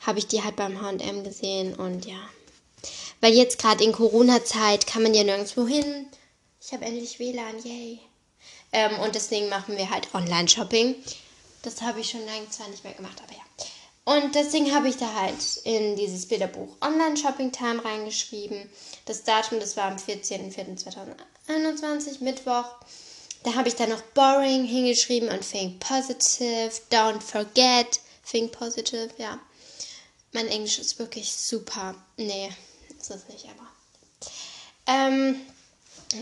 Habe 0.00 0.18
ich 0.18 0.26
die 0.26 0.44
halt 0.44 0.56
beim 0.56 0.82
H&M 0.82 1.24
gesehen 1.24 1.74
und 1.74 2.04
ja. 2.04 2.18
Weil 3.22 3.32
jetzt 3.32 3.58
gerade 3.58 3.82
in 3.82 3.92
Corona-Zeit 3.92 4.86
kann 4.86 5.02
man 5.02 5.14
ja 5.14 5.24
nirgendwo 5.24 5.66
hin. 5.66 6.08
Ich 6.60 6.72
habe 6.72 6.84
endlich 6.84 7.18
WLAN, 7.18 7.64
yay. 7.64 8.00
Ähm, 8.72 8.98
und 8.98 9.14
deswegen 9.14 9.48
machen 9.48 9.78
wir 9.78 9.88
halt 9.88 10.14
Online-Shopping. 10.14 10.94
Das 11.62 11.80
habe 11.80 12.00
ich 12.00 12.10
schon 12.10 12.26
lange 12.26 12.50
zwar 12.50 12.68
nicht 12.68 12.84
mehr 12.84 12.92
gemacht, 12.92 13.16
aber 13.24 13.32
ja. 13.32 13.66
Und 14.06 14.34
deswegen 14.36 14.72
habe 14.72 14.88
ich 14.88 14.96
da 14.98 15.12
halt 15.14 15.58
in 15.64 15.96
dieses 15.96 16.26
Bilderbuch 16.26 16.76
Online 16.80 17.16
Shopping 17.16 17.50
Time 17.50 17.84
reingeschrieben. 17.84 18.70
Das 19.04 19.24
Datum, 19.24 19.58
das 19.58 19.76
war 19.76 19.86
am 19.86 19.96
14.04.2021, 19.96 22.22
Mittwoch. 22.22 22.66
Da 23.42 23.56
habe 23.56 23.66
ich 23.66 23.74
dann 23.74 23.90
noch 23.90 24.02
Boring 24.14 24.64
hingeschrieben 24.64 25.28
und 25.28 25.40
Think 25.40 25.80
Positive, 25.80 26.70
Don't 26.92 27.20
Forget, 27.20 27.98
Think 28.30 28.52
Positive, 28.52 29.08
ja. 29.18 29.40
Mein 30.32 30.46
Englisch 30.46 30.78
ist 30.78 31.00
wirklich 31.00 31.32
super. 31.32 31.96
Nee, 32.16 32.52
ist 33.00 33.10
es 33.10 33.26
nicht, 33.26 33.46
aber. 33.46 33.66
Ähm, 34.86 35.40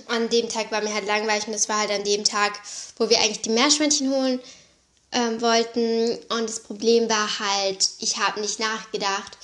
an 0.08 0.30
dem 0.30 0.48
Tag 0.48 0.72
war 0.72 0.80
mir 0.80 0.94
halt 0.94 1.06
langweilig 1.06 1.48
und 1.48 1.52
das 1.52 1.68
war 1.68 1.80
halt 1.80 1.90
an 1.90 2.04
dem 2.04 2.24
Tag, 2.24 2.58
wo 2.96 3.10
wir 3.10 3.20
eigentlich 3.20 3.42
die 3.42 3.50
Meerschweinchen 3.50 4.10
holen 4.10 4.40
ähm, 5.14 5.40
wollten. 5.40 6.18
Und 6.28 6.48
das 6.48 6.60
Problem 6.60 7.08
war 7.08 7.38
halt, 7.38 7.88
ich 8.00 8.18
habe 8.18 8.40
nicht 8.40 8.60
nachgedacht, 8.60 9.38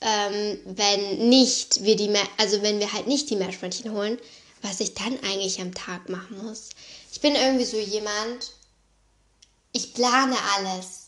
ähm, 0.00 0.58
wenn 0.64 1.28
nicht 1.28 1.82
wir 1.82 1.96
die, 1.96 2.12
also 2.36 2.60
wenn 2.62 2.78
wir 2.78 2.92
halt 2.92 3.06
nicht 3.06 3.30
die 3.30 3.36
Meerschweinchen 3.36 3.92
holen, 3.92 4.18
was 4.60 4.80
ich 4.80 4.94
dann 4.94 5.18
eigentlich 5.22 5.60
am 5.60 5.74
Tag 5.74 6.08
machen 6.08 6.44
muss. 6.44 6.70
Ich 7.12 7.20
bin 7.20 7.34
irgendwie 7.34 7.64
so 7.64 7.78
jemand, 7.78 8.52
ich 9.72 9.94
plane 9.94 10.36
alles. 10.56 11.04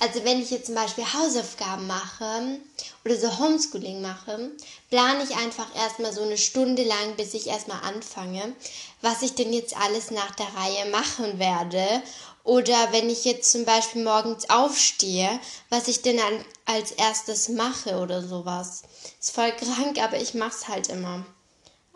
Also 0.00 0.22
wenn 0.24 0.40
ich 0.40 0.50
jetzt 0.50 0.66
zum 0.66 0.76
Beispiel 0.76 1.04
Hausaufgaben 1.04 1.86
mache 1.88 2.60
oder 3.04 3.16
so 3.16 3.38
Homeschooling 3.38 4.00
mache, 4.00 4.52
plane 4.90 5.24
ich 5.24 5.34
einfach 5.36 5.74
erstmal 5.74 6.12
so 6.12 6.22
eine 6.22 6.38
Stunde 6.38 6.84
lang, 6.84 7.16
bis 7.16 7.34
ich 7.34 7.48
erstmal 7.48 7.82
anfange, 7.82 8.54
was 9.02 9.22
ich 9.22 9.34
denn 9.34 9.52
jetzt 9.52 9.76
alles 9.76 10.12
nach 10.12 10.32
der 10.36 10.46
Reihe 10.54 10.88
machen 10.90 11.40
werde 11.40 12.02
oder 12.44 12.92
wenn 12.92 13.10
ich 13.10 13.24
jetzt 13.24 13.52
zum 13.52 13.64
Beispiel 13.64 14.02
morgens 14.02 14.48
aufstehe, 14.50 15.40
was 15.68 15.88
ich 15.88 16.02
denn 16.02 16.16
dann 16.16 16.44
als 16.64 16.92
erstes 16.92 17.48
mache 17.48 17.98
oder 17.98 18.22
sowas. 18.22 18.82
Ist 19.20 19.32
voll 19.32 19.52
krank, 19.52 20.00
aber 20.00 20.20
ich 20.20 20.34
mach's 20.34 20.68
halt 20.68 20.88
immer. 20.88 21.24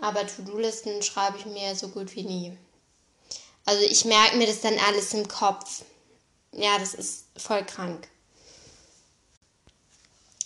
Aber 0.00 0.26
To-Do-Listen 0.26 1.02
schreibe 1.02 1.38
ich 1.38 1.46
mir 1.46 1.74
so 1.76 1.88
gut 1.88 2.14
wie 2.16 2.24
nie. 2.24 2.58
Also 3.64 3.82
ich 3.84 4.04
merke 4.04 4.36
mir 4.36 4.46
das 4.46 4.60
dann 4.60 4.78
alles 4.78 5.14
im 5.14 5.28
Kopf. 5.28 5.82
Ja, 6.52 6.78
das 6.78 6.94
ist 6.94 7.26
voll 7.36 7.64
krank. 7.64 8.08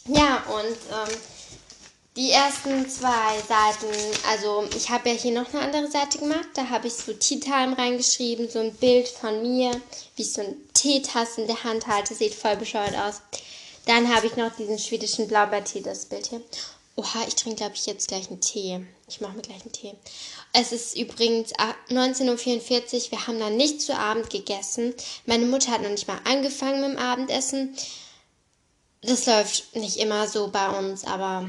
Ja, 0.04 0.44
und 0.44 0.76
ähm, 0.92 1.18
die 2.16 2.30
ersten 2.30 2.88
zwei 2.88 3.38
Seiten, 3.46 3.92
also 4.28 4.64
ich 4.74 4.88
habe 4.88 5.10
ja 5.10 5.14
hier 5.14 5.32
noch 5.32 5.52
eine 5.52 5.62
andere 5.62 5.90
Seite 5.90 6.18
gemacht, 6.18 6.48
da 6.54 6.70
habe 6.70 6.86
ich 6.86 6.94
so 6.94 7.12
Tea 7.12 7.38
Time 7.38 7.76
reingeschrieben, 7.76 8.48
so 8.48 8.58
ein 8.58 8.74
Bild 8.74 9.06
von 9.06 9.42
mir, 9.42 9.70
wie 10.16 10.22
ich 10.22 10.32
so 10.32 10.40
eine 10.40 10.56
Teetasse 10.72 11.42
in 11.42 11.46
der 11.46 11.62
Hand 11.62 11.86
halte, 11.86 12.14
sieht 12.14 12.34
voll 12.34 12.56
bescheuert 12.56 12.96
aus. 12.96 13.20
Dann 13.84 14.12
habe 14.12 14.26
ich 14.26 14.36
noch 14.36 14.54
diesen 14.56 14.78
schwedischen 14.78 15.28
Blaubeertee, 15.28 15.82
das 15.82 16.06
Bild 16.06 16.26
hier. 16.26 16.40
Oha, 16.96 17.24
ich 17.28 17.34
trinke, 17.34 17.56
glaube 17.56 17.74
ich, 17.74 17.84
jetzt 17.84 18.08
gleich 18.08 18.30
einen 18.30 18.40
Tee. 18.40 18.84
Ich 19.06 19.20
mache 19.20 19.36
mir 19.36 19.42
gleich 19.42 19.60
einen 19.60 19.72
Tee. 19.72 19.92
Es 20.54 20.72
ist 20.72 20.96
übrigens 20.96 21.52
19.44 21.90 22.94
Uhr. 22.94 23.10
Wir 23.10 23.26
haben 23.26 23.38
noch 23.38 23.50
nicht 23.50 23.82
zu 23.82 23.94
Abend 23.94 24.30
gegessen. 24.30 24.94
Meine 25.26 25.44
Mutter 25.44 25.70
hat 25.70 25.82
noch 25.82 25.90
nicht 25.90 26.08
mal 26.08 26.18
angefangen 26.24 26.80
mit 26.80 26.98
dem 26.98 26.98
Abendessen. 26.98 27.76
Das 29.02 29.26
läuft 29.26 29.76
nicht 29.76 29.98
immer 29.98 30.26
so 30.26 30.48
bei 30.48 30.70
uns, 30.70 31.04
aber 31.04 31.48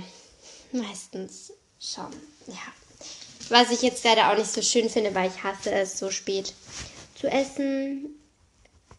Meistens 0.72 1.54
schon, 1.80 2.12
ja. 2.48 2.56
Was 3.50 3.72
ich 3.72 3.82
jetzt 3.82 4.04
leider 4.04 4.32
auch 4.32 4.38
nicht 4.38 4.52
so 4.52 4.62
schön 4.62 4.90
finde, 4.90 5.16
weil 5.16 5.30
ich 5.30 5.44
hasse 5.44 5.72
es, 5.72 5.98
so 5.98 6.12
spät 6.12 6.54
zu 7.16 7.28
essen. 7.28 8.10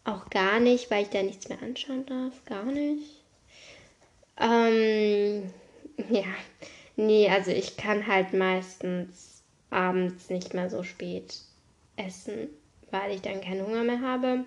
Auch 0.05 0.29
gar 0.29 0.59
nicht, 0.59 0.89
weil 0.89 1.03
ich 1.03 1.09
da 1.09 1.21
nichts 1.21 1.49
mehr 1.49 1.61
anschauen 1.61 2.05
darf. 2.05 2.33
Gar 2.45 2.65
nicht. 2.65 3.21
Ähm, 4.39 5.53
ja. 6.09 6.25
Nee, 6.95 7.29
also 7.29 7.51
ich 7.51 7.77
kann 7.77 8.07
halt 8.07 8.33
meistens 8.33 9.43
abends 9.69 10.29
nicht 10.29 10.53
mehr 10.53 10.69
so 10.69 10.83
spät 10.83 11.39
essen, 11.95 12.49
weil 12.91 13.11
ich 13.13 13.21
dann 13.21 13.41
keinen 13.41 13.65
Hunger 13.65 13.83
mehr 13.83 14.01
habe. 14.01 14.43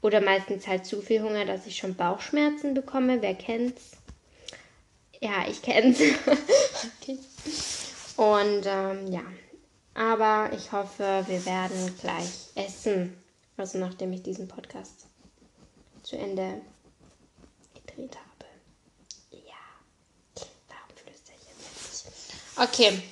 Oder 0.00 0.20
meistens 0.20 0.66
halt 0.66 0.86
zu 0.86 1.02
viel 1.02 1.22
Hunger, 1.22 1.44
dass 1.44 1.66
ich 1.66 1.76
schon 1.76 1.94
Bauchschmerzen 1.94 2.72
bekomme. 2.72 3.20
Wer 3.20 3.34
kennt's? 3.34 3.97
Ja, 5.20 5.46
ich 5.48 5.62
kenne 5.62 5.90
es. 5.90 6.00
okay. 7.00 7.18
Und 8.16 8.66
ähm, 8.66 9.12
ja, 9.12 9.22
aber 9.94 10.52
ich 10.52 10.72
hoffe, 10.72 11.24
wir 11.26 11.44
werden 11.44 11.96
gleich 12.00 12.48
essen. 12.54 13.16
Also 13.56 13.78
nachdem 13.78 14.12
ich 14.12 14.22
diesen 14.22 14.48
Podcast 14.48 15.06
zu 16.02 16.16
Ende 16.16 16.60
gedreht 17.74 18.16
habe. 18.16 18.46
Ja, 19.30 20.44
warum 20.68 20.96
flüstere 20.96 21.36
ich 21.36 21.48
jetzt 21.48 22.06
nicht? 22.06 22.36
Okay, 22.56 23.02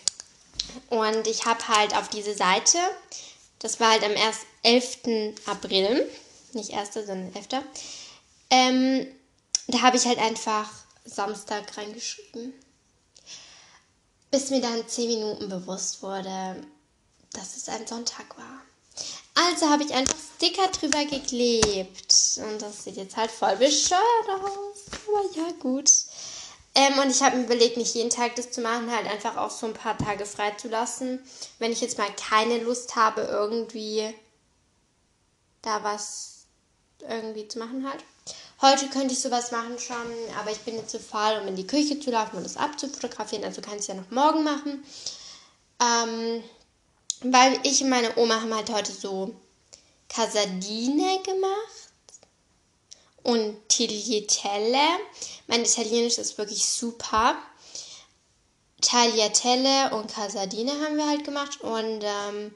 und 0.90 1.26
ich 1.26 1.44
habe 1.46 1.66
halt 1.68 1.96
auf 1.96 2.08
diese 2.08 2.34
Seite, 2.34 2.78
das 3.58 3.80
war 3.80 3.92
halt 3.92 4.04
am 4.04 4.12
11. 4.62 5.34
April, 5.46 6.08
nicht 6.52 6.72
1., 6.72 6.94
sondern 6.94 7.34
11. 7.34 7.64
Ähm, 8.50 9.06
da 9.68 9.82
habe 9.82 9.96
ich 9.96 10.06
halt 10.06 10.18
einfach 10.18 10.68
Samstag 11.06 11.76
reingeschrieben. 11.76 12.52
Bis 14.30 14.50
mir 14.50 14.60
dann 14.60 14.86
zehn 14.88 15.08
Minuten 15.08 15.48
bewusst 15.48 16.02
wurde, 16.02 16.62
dass 17.32 17.56
es 17.56 17.68
ein 17.68 17.86
Sonntag 17.86 18.36
war. 18.36 18.60
Also 19.34 19.68
habe 19.68 19.84
ich 19.84 19.92
einfach 19.92 20.16
Sticker 20.36 20.68
drüber 20.68 21.04
geklebt. 21.04 22.40
Und 22.42 22.60
das 22.60 22.84
sieht 22.84 22.96
jetzt 22.96 23.16
halt 23.16 23.30
voll 23.30 23.56
bescheuert 23.56 24.28
aus. 24.28 24.84
Aber 25.06 25.36
ja, 25.36 25.52
gut. 25.60 25.90
Ähm, 26.74 26.98
und 26.98 27.10
ich 27.10 27.22
habe 27.22 27.36
mir 27.36 27.44
überlegt, 27.44 27.76
nicht 27.76 27.94
jeden 27.94 28.10
Tag 28.10 28.36
das 28.36 28.50
zu 28.50 28.60
machen, 28.60 28.90
halt 28.90 29.06
einfach 29.06 29.36
auch 29.36 29.50
so 29.50 29.66
ein 29.66 29.72
paar 29.72 29.96
Tage 29.96 30.26
frei 30.26 30.50
zu 30.52 30.68
lassen. 30.68 31.20
Wenn 31.58 31.72
ich 31.72 31.80
jetzt 31.80 31.96
mal 31.96 32.10
keine 32.16 32.58
Lust 32.58 32.96
habe, 32.96 33.22
irgendwie 33.22 34.12
da 35.62 35.82
was 35.82 36.46
irgendwie 37.00 37.48
zu 37.48 37.58
machen 37.58 37.88
halt. 37.88 38.02
Heute 38.62 38.88
könnte 38.88 39.12
ich 39.12 39.20
sowas 39.20 39.50
machen 39.50 39.78
schon, 39.78 39.96
aber 40.38 40.50
ich 40.50 40.60
bin 40.60 40.76
jetzt 40.76 40.90
zu 40.90 40.98
faul, 40.98 41.40
um 41.42 41.48
in 41.48 41.56
die 41.56 41.66
Küche 41.66 42.00
zu 42.00 42.10
laufen 42.10 42.36
und 42.36 42.44
das 42.44 42.56
abzufotografieren. 42.56 43.44
Also 43.44 43.60
kann 43.60 43.74
ich 43.74 43.80
es 43.80 43.86
ja 43.88 43.94
noch 43.94 44.10
morgen 44.10 44.44
machen. 44.44 44.82
Ähm, 45.80 46.42
weil 47.20 47.58
ich 47.64 47.82
und 47.82 47.90
meine 47.90 48.16
Oma 48.16 48.40
haben 48.40 48.54
halt 48.54 48.70
heute 48.70 48.92
so 48.92 49.34
Casadine 50.08 51.20
gemacht 51.22 51.86
und 53.22 53.56
Tagliatelle. 53.68 54.88
Mein 55.46 55.62
Italienisch 55.62 56.16
ist 56.16 56.38
wirklich 56.38 56.64
super. 56.66 57.36
Tagliatelle 58.80 59.94
und 59.94 60.12
Casadine 60.12 60.72
haben 60.72 60.96
wir 60.96 61.08
halt 61.08 61.24
gemacht 61.24 61.60
und 61.60 62.02
ähm, 62.02 62.54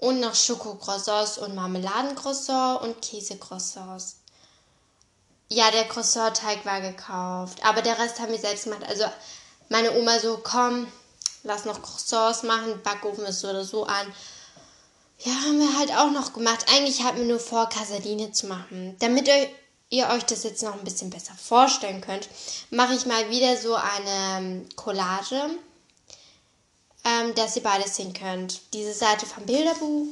und 0.00 0.20
noch 0.20 0.34
Schokocroissants 0.34 1.38
und 1.38 1.54
Marmeladengroissant 1.54 2.82
und 2.82 3.00
Käsecroissants. 3.02 4.16
Ja, 5.48 5.70
der 5.70 5.88
Croissant-Teig 5.88 6.64
war 6.64 6.80
gekauft, 6.80 7.58
aber 7.64 7.82
der 7.82 7.98
Rest 7.98 8.20
haben 8.20 8.32
wir 8.32 8.38
selbst 8.38 8.64
gemacht. 8.64 8.84
Also 8.88 9.04
meine 9.68 9.92
Oma 9.98 10.18
so, 10.18 10.40
komm, 10.42 10.86
lass 11.42 11.64
noch 11.64 11.82
Croissants 11.82 12.42
machen, 12.44 12.80
Backofen 12.82 13.24
ist 13.24 13.40
so 13.40 13.48
oder 13.48 13.64
so 13.64 13.84
an. 13.84 14.06
Ja, 15.18 15.32
haben 15.32 15.58
wir 15.58 15.78
halt 15.78 15.92
auch 15.92 16.10
noch 16.10 16.32
gemacht. 16.32 16.64
Eigentlich 16.74 17.02
hatten 17.02 17.18
wir 17.18 17.26
nur 17.26 17.40
vor, 17.40 17.68
Casadine 17.68 18.32
zu 18.32 18.46
machen. 18.46 18.96
Damit 19.00 19.28
ihr 19.90 20.08
euch 20.08 20.24
das 20.24 20.44
jetzt 20.44 20.62
noch 20.62 20.74
ein 20.74 20.84
bisschen 20.84 21.10
besser 21.10 21.34
vorstellen 21.34 22.00
könnt, 22.00 22.28
mache 22.70 22.94
ich 22.94 23.04
mal 23.04 23.28
wieder 23.28 23.56
so 23.58 23.74
eine 23.74 24.64
Collage 24.76 25.50
ähm, 27.04 27.34
dass 27.34 27.56
ihr 27.56 27.62
beides 27.62 27.96
sehen 27.96 28.12
könnt. 28.12 28.60
Diese 28.72 28.92
Seite 28.92 29.26
vom 29.26 29.46
Bilderbuch 29.46 30.06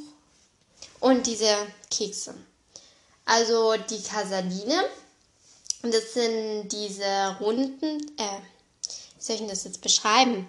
und 1.01 1.27
diese 1.27 1.55
Kekse. 1.91 2.35
Also 3.25 3.77
die 3.77 4.03
Casadine 4.03 4.85
das 5.83 6.15
sind 6.15 6.69
diese 6.71 7.37
runden, 7.41 8.01
äh, 8.19 8.41
wie 9.17 9.23
soll 9.23 9.35
ich 9.35 9.41
denn 9.41 9.49
das 9.49 9.65
jetzt 9.65 9.81
beschreiben? 9.81 10.47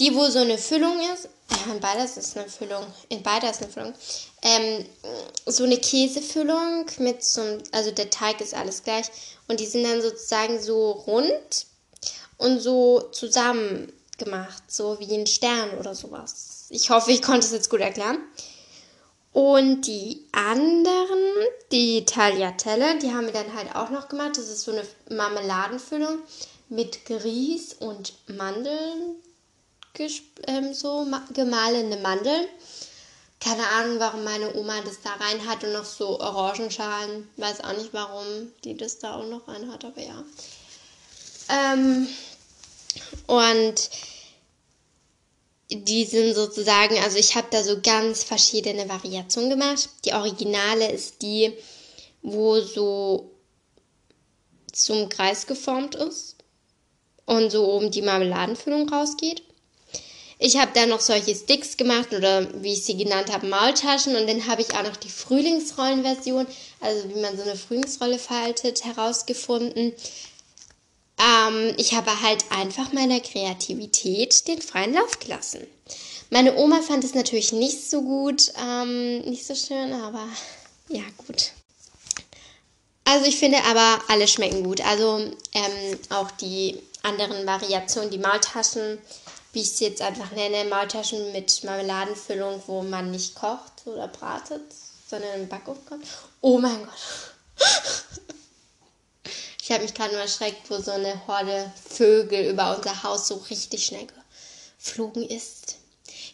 Die, 0.00 0.14
wo 0.14 0.28
so 0.28 0.38
eine 0.40 0.58
Füllung 0.58 0.98
ist, 1.12 1.28
in 1.70 1.80
beides 1.80 2.16
ist 2.16 2.36
eine 2.36 2.48
Füllung, 2.48 2.86
in 3.08 3.22
beider 3.22 3.50
ist 3.50 3.62
eine 3.62 3.70
Füllung, 3.70 3.94
ähm, 4.42 4.86
so 5.46 5.64
eine 5.64 5.78
Käsefüllung 5.78 6.86
mit 6.98 7.22
so 7.22 7.42
einem, 7.42 7.62
also 7.72 7.90
der 7.90 8.10
Teig 8.10 8.40
ist 8.40 8.54
alles 8.54 8.82
gleich 8.82 9.06
und 9.48 9.60
die 9.60 9.66
sind 9.66 9.84
dann 9.84 10.00
sozusagen 10.00 10.60
so 10.60 10.92
rund 10.92 11.66
und 12.38 12.60
so 12.60 13.00
zusammen 13.12 13.92
gemacht, 14.18 14.62
so 14.68 14.98
wie 15.00 15.14
ein 15.14 15.26
Stern 15.26 15.70
oder 15.78 15.94
sowas. 15.94 16.66
Ich 16.70 16.90
hoffe, 16.90 17.12
ich 17.12 17.22
konnte 17.22 17.46
es 17.46 17.52
jetzt 17.52 17.70
gut 17.70 17.80
erklären. 17.80 18.18
Und 19.32 19.82
die 19.86 20.24
anderen, 20.32 21.18
die 21.70 22.06
Tagliatelle, 22.06 22.98
die 22.98 23.12
haben 23.12 23.26
wir 23.26 23.34
dann 23.34 23.54
halt 23.54 23.74
auch 23.74 23.90
noch 23.90 24.08
gemacht. 24.08 24.38
Das 24.38 24.48
ist 24.48 24.62
so 24.62 24.72
eine 24.72 24.82
Marmeladenfüllung 25.10 26.20
mit 26.70 27.04
Grieß 27.04 27.74
und 27.80 28.14
Mandeln, 28.28 29.16
ähm, 30.46 30.72
so 30.72 31.06
gemahlene 31.34 31.98
Mandeln. 31.98 32.46
Keine 33.38 33.68
Ahnung, 33.68 34.00
warum 34.00 34.24
meine 34.24 34.54
Oma 34.54 34.80
das 34.82 35.02
da 35.02 35.10
rein 35.12 35.46
hat 35.46 35.62
und 35.62 35.72
noch 35.74 35.84
so 35.84 36.18
Orangenschalen. 36.18 37.28
Weiß 37.36 37.62
auch 37.62 37.76
nicht, 37.76 37.92
warum 37.92 38.24
die 38.64 38.74
das 38.74 38.98
da 38.98 39.16
auch 39.16 39.26
noch 39.26 39.46
rein 39.46 39.70
hat, 39.70 39.84
aber 39.84 40.00
ja. 40.00 40.24
Ähm, 41.48 42.08
und 43.26 43.90
die 45.70 46.04
sind 46.04 46.34
sozusagen, 46.34 46.96
also 46.98 47.18
ich 47.18 47.34
habe 47.34 47.48
da 47.50 47.62
so 47.64 47.80
ganz 47.82 48.22
verschiedene 48.22 48.88
Variationen 48.88 49.50
gemacht. 49.50 49.88
Die 50.04 50.12
Originale 50.12 50.90
ist 50.92 51.22
die, 51.22 51.52
wo 52.22 52.60
so 52.60 53.32
zum 54.72 55.08
Kreis 55.08 55.46
geformt 55.46 55.94
ist 55.94 56.36
und 57.24 57.50
so 57.50 57.66
oben 57.66 57.90
die 57.90 58.02
Marmeladenfüllung 58.02 58.88
rausgeht. 58.88 59.42
Ich 60.38 60.58
habe 60.58 60.70
dann 60.74 60.90
noch 60.90 61.00
solche 61.00 61.34
Sticks 61.34 61.78
gemacht 61.78 62.12
oder 62.12 62.62
wie 62.62 62.74
ich 62.74 62.84
sie 62.84 62.96
genannt 62.96 63.32
habe, 63.32 63.46
Maultaschen 63.46 64.16
und 64.16 64.28
dann 64.28 64.46
habe 64.46 64.60
ich 64.60 64.74
auch 64.74 64.82
noch 64.82 64.96
die 64.96 65.08
Frühlingsrollenversion, 65.08 66.46
also 66.80 67.08
wie 67.08 67.20
man 67.20 67.36
so 67.36 67.42
eine 67.42 67.56
Frühlingsrolle 67.56 68.18
faltet, 68.18 68.84
herausgefunden. 68.84 69.94
Ähm, 71.18 71.74
ich 71.78 71.94
habe 71.94 72.20
halt 72.22 72.44
einfach 72.50 72.92
meiner 72.92 73.20
Kreativität 73.20 74.46
den 74.48 74.60
freien 74.60 74.94
Lauf 74.94 75.18
gelassen. 75.18 75.66
Meine 76.30 76.56
Oma 76.56 76.82
fand 76.82 77.04
es 77.04 77.14
natürlich 77.14 77.52
nicht 77.52 77.88
so 77.88 78.02
gut, 78.02 78.52
ähm, 78.60 79.20
nicht 79.20 79.46
so 79.46 79.54
schön, 79.54 79.92
aber 79.92 80.26
ja, 80.88 81.02
gut. 81.26 81.52
Also 83.04 83.26
ich 83.26 83.38
finde 83.38 83.58
aber, 83.64 84.02
alle 84.08 84.26
schmecken 84.26 84.64
gut. 84.64 84.80
Also 84.80 85.30
ähm, 85.52 85.98
auch 86.10 86.30
die 86.32 86.82
anderen 87.02 87.46
Variationen, 87.46 88.10
die 88.10 88.18
Maultaschen, 88.18 88.98
wie 89.52 89.60
ich 89.60 89.70
sie 89.70 89.86
jetzt 89.86 90.02
einfach 90.02 90.32
nenne, 90.32 90.68
Maultaschen 90.68 91.30
mit 91.32 91.62
Marmeladenfüllung, 91.62 92.60
wo 92.66 92.82
man 92.82 93.12
nicht 93.12 93.36
kocht 93.36 93.86
oder 93.86 94.08
bratet, 94.08 94.62
sondern 95.08 95.42
im 95.42 95.48
Backofen 95.48 95.86
kommt. 95.86 96.06
Oh 96.40 96.58
mein 96.58 96.84
Gott. 96.84 97.64
Ich 99.66 99.72
habe 99.72 99.82
mich 99.82 99.94
gerade 99.94 100.12
nur 100.12 100.22
erschreckt, 100.22 100.70
wo 100.70 100.80
so 100.80 100.92
eine 100.92 101.26
Horde 101.26 101.72
Vögel 101.90 102.50
über 102.50 102.76
unser 102.76 103.02
Haus 103.02 103.26
so 103.26 103.34
richtig 103.50 103.84
schnell 103.84 104.06
geflogen 104.78 105.28
ist. 105.28 105.78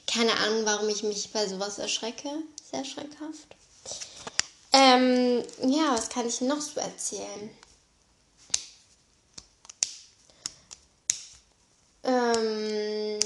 Keine 0.06 0.36
Ahnung, 0.36 0.66
warum 0.66 0.86
ich 0.90 1.02
mich 1.02 1.32
bei 1.32 1.48
sowas 1.48 1.78
erschrecke. 1.78 2.28
Sehr 2.70 2.84
schreckhaft. 2.84 3.56
Ähm, 4.74 5.42
ja, 5.62 5.94
was 5.94 6.10
kann 6.10 6.28
ich 6.28 6.42
noch 6.42 6.60
so 6.60 6.78
erzählen? 6.78 7.50
Ähm, 12.04 13.18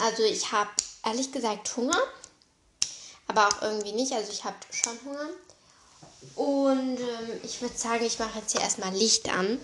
also 0.00 0.22
ich 0.22 0.50
habe 0.52 0.70
ehrlich 1.04 1.30
gesagt 1.30 1.76
Hunger, 1.76 2.00
aber 3.26 3.48
auch 3.48 3.60
irgendwie 3.60 3.92
nicht. 3.92 4.12
Also 4.12 4.32
ich 4.32 4.42
habe 4.42 4.56
schon 4.70 4.98
Hunger. 5.04 5.28
Und 6.36 6.98
ähm, 6.98 7.40
ich 7.42 7.60
würde 7.60 7.76
sagen, 7.76 8.04
ich 8.04 8.18
mache 8.18 8.38
jetzt 8.38 8.52
hier 8.52 8.60
erstmal 8.60 8.92
Licht 8.94 9.28
an. 9.28 9.58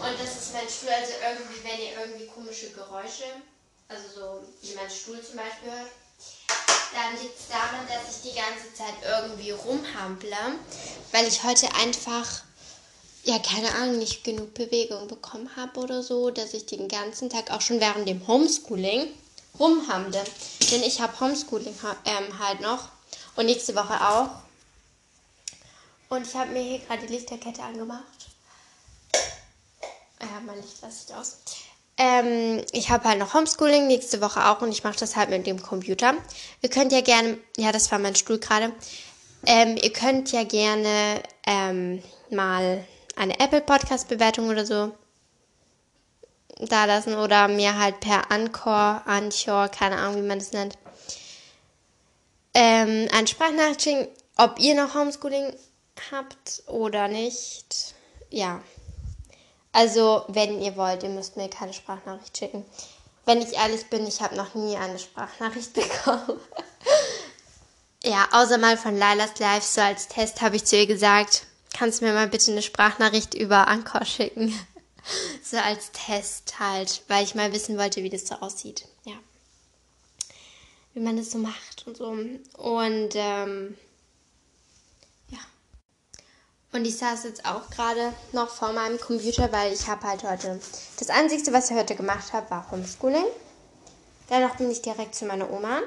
Und 0.00 0.20
das 0.20 0.36
ist 0.36 0.52
mein 0.52 0.68
Stuhl. 0.68 0.90
Also 0.90 1.12
irgendwie, 1.22 1.62
wenn 1.62 1.80
ihr 1.80 2.00
irgendwie 2.00 2.26
komische 2.26 2.70
Geräusche, 2.70 3.24
also 3.88 4.02
so 4.14 4.40
wie 4.62 4.74
mein 4.74 4.90
Stuhl 4.90 5.20
zum 5.22 5.36
Beispiel 5.36 5.70
hört, 5.70 5.90
dann 6.92 7.22
liegt 7.22 7.38
es 7.38 7.48
daran, 7.48 7.86
dass 7.86 8.16
ich 8.16 8.30
die 8.30 8.36
ganze 8.36 8.74
Zeit 8.74 8.94
irgendwie 9.04 9.50
rumhample, 9.52 10.36
weil 11.12 11.26
ich 11.26 11.44
heute 11.44 11.72
einfach, 11.76 12.42
ja, 13.24 13.38
keine 13.38 13.72
Ahnung, 13.76 13.98
nicht 13.98 14.24
genug 14.24 14.54
Bewegung 14.54 15.06
bekommen 15.06 15.50
habe 15.54 15.78
oder 15.80 16.02
so, 16.02 16.30
dass 16.30 16.54
ich 16.54 16.66
den 16.66 16.88
ganzen 16.88 17.30
Tag 17.30 17.50
auch 17.52 17.60
schon 17.60 17.80
während 17.80 18.08
dem 18.08 18.26
Homeschooling 18.26 19.06
rumhamle. 19.58 20.24
Denn 20.72 20.82
ich 20.82 21.00
habe 21.00 21.18
Homeschooling 21.20 21.74
ähm, 22.06 22.38
halt 22.38 22.60
noch 22.60 22.88
und 23.36 23.46
nächste 23.46 23.76
Woche 23.76 24.00
auch. 24.00 24.49
Und 26.10 26.26
ich 26.26 26.34
habe 26.34 26.50
mir 26.50 26.60
hier 26.60 26.80
gerade 26.80 27.06
die 27.06 27.12
Lichterkette 27.12 27.62
angemacht. 27.62 28.04
Ja, 30.20 30.40
mein 30.44 30.56
Licht 30.56 30.82
lasse 30.82 31.06
ich 31.08 31.14
aus. 31.14 31.38
Ähm, 31.96 32.64
ich 32.72 32.90
habe 32.90 33.08
halt 33.08 33.20
noch 33.20 33.32
Homeschooling 33.32 33.86
nächste 33.86 34.20
Woche 34.20 34.44
auch 34.46 34.60
und 34.60 34.70
ich 34.70 34.82
mache 34.82 34.98
das 34.98 35.14
halt 35.14 35.30
mit 35.30 35.46
dem 35.46 35.62
Computer. 35.62 36.14
Ihr 36.62 36.68
könnt 36.68 36.92
ja 36.92 37.00
gerne, 37.00 37.38
ja, 37.56 37.70
das 37.70 37.92
war 37.92 38.00
mein 38.00 38.16
Stuhl 38.16 38.38
gerade. 38.38 38.72
Ähm, 39.46 39.76
ihr 39.80 39.92
könnt 39.92 40.32
ja 40.32 40.42
gerne 40.42 41.22
ähm, 41.46 42.02
mal 42.30 42.84
eine 43.16 43.38
Apple 43.38 43.60
Podcast 43.60 44.08
Bewertung 44.08 44.48
oder 44.48 44.66
so 44.66 44.92
da 46.58 46.86
lassen 46.86 47.14
oder 47.14 47.48
mir 47.48 47.78
halt 47.78 48.00
per 48.00 48.30
Anchor, 48.32 49.02
Anchor, 49.06 49.68
keine 49.68 49.96
Ahnung, 49.96 50.16
wie 50.16 50.26
man 50.26 50.40
das 50.40 50.52
nennt, 50.52 50.76
ähm, 52.52 53.08
eine 53.12 53.26
Sprachnachricht 53.26 54.08
ob 54.36 54.58
ihr 54.58 54.74
noch 54.74 54.94
Homeschooling 54.94 55.54
habt 56.10 56.62
oder 56.66 57.08
nicht. 57.08 57.94
Ja. 58.30 58.62
Also, 59.72 60.24
wenn 60.28 60.60
ihr 60.60 60.76
wollt, 60.76 61.02
ihr 61.02 61.08
müsst 61.08 61.36
mir 61.36 61.48
keine 61.48 61.72
Sprachnachricht 61.72 62.36
schicken. 62.36 62.64
Wenn 63.24 63.40
ich 63.40 63.52
ehrlich 63.52 63.86
bin, 63.86 64.06
ich 64.06 64.20
habe 64.20 64.36
noch 64.36 64.54
nie 64.54 64.76
eine 64.76 64.98
Sprachnachricht 64.98 65.72
bekommen. 65.74 66.40
ja, 68.02 68.28
außer 68.32 68.58
mal 68.58 68.76
von 68.76 68.96
Lailas 68.96 69.38
Live, 69.38 69.62
so 69.62 69.80
als 69.80 70.08
Test 70.08 70.40
habe 70.40 70.56
ich 70.56 70.64
zu 70.64 70.76
ihr 70.76 70.86
gesagt, 70.86 71.46
kannst 71.72 72.00
du 72.00 72.06
mir 72.06 72.12
mal 72.12 72.28
bitte 72.28 72.50
eine 72.50 72.62
Sprachnachricht 72.62 73.34
über 73.34 73.68
Anchor 73.68 74.04
schicken. 74.04 74.52
so 75.42 75.56
als 75.58 75.92
Test 75.92 76.58
halt, 76.58 77.02
weil 77.08 77.24
ich 77.24 77.34
mal 77.34 77.52
wissen 77.52 77.78
wollte, 77.78 78.02
wie 78.02 78.10
das 78.10 78.26
so 78.26 78.34
aussieht. 78.36 78.86
Ja. 79.04 79.14
Wie 80.94 81.00
man 81.00 81.16
das 81.16 81.30
so 81.30 81.38
macht 81.38 81.86
und 81.86 81.96
so. 81.96 82.08
Und 82.08 83.10
ähm, 83.14 83.76
und 86.72 86.84
ich 86.84 86.96
saß 86.96 87.24
jetzt 87.24 87.44
auch 87.44 87.68
gerade 87.70 88.12
noch 88.32 88.48
vor 88.48 88.72
meinem 88.72 88.98
Computer, 89.00 89.50
weil 89.52 89.72
ich 89.72 89.88
habe 89.88 90.06
halt 90.06 90.22
heute... 90.22 90.60
Das 90.98 91.10
Einzige, 91.10 91.52
was 91.52 91.70
ich 91.70 91.76
heute 91.76 91.96
gemacht 91.96 92.32
habe, 92.32 92.48
war 92.50 92.70
Homeschooling. 92.70 93.26
Danach 94.28 94.56
bin 94.56 94.70
ich 94.70 94.80
direkt 94.80 95.14
zu 95.14 95.24
meiner 95.24 95.50
Oma. 95.50 95.80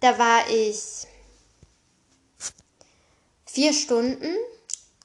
Da 0.00 0.18
war 0.18 0.48
ich 0.50 1.06
vier 3.46 3.72
Stunden, 3.72 4.36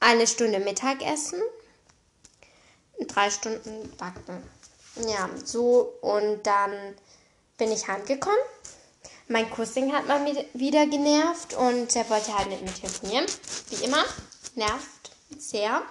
eine 0.01 0.27
Stunde 0.27 0.59
Mittagessen, 0.59 1.41
drei 3.07 3.29
Stunden 3.29 3.89
backen. 3.97 4.43
Ja, 5.07 5.29
so 5.43 5.93
und 6.01 6.43
dann 6.43 6.71
bin 7.57 7.71
ich 7.71 7.87
heimgekommen. 7.87 8.37
Mein 9.29 9.49
Cousin 9.49 9.93
hat 9.93 10.07
mal 10.07 10.23
wieder 10.53 10.85
genervt 10.85 11.53
und 11.53 11.95
er 11.95 12.09
wollte 12.09 12.37
halt 12.37 12.49
mit 12.49 12.61
mir 12.61 12.73
telefonieren, 12.73 13.25
wie 13.69 13.85
immer 13.85 14.03
nervt 14.55 15.11
sehr. 15.37 15.81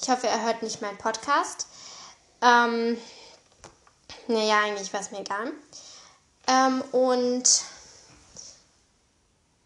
Ich 0.00 0.08
hoffe, 0.08 0.26
er 0.26 0.44
hört 0.44 0.62
nicht 0.62 0.82
meinen 0.82 0.98
Podcast. 0.98 1.66
Ähm, 2.42 2.98
naja, 4.28 4.60
eigentlich 4.62 4.92
war 4.92 5.00
es 5.00 5.10
mir 5.10 5.20
egal. 5.20 5.52
Ähm, 6.46 6.82
und 6.92 7.62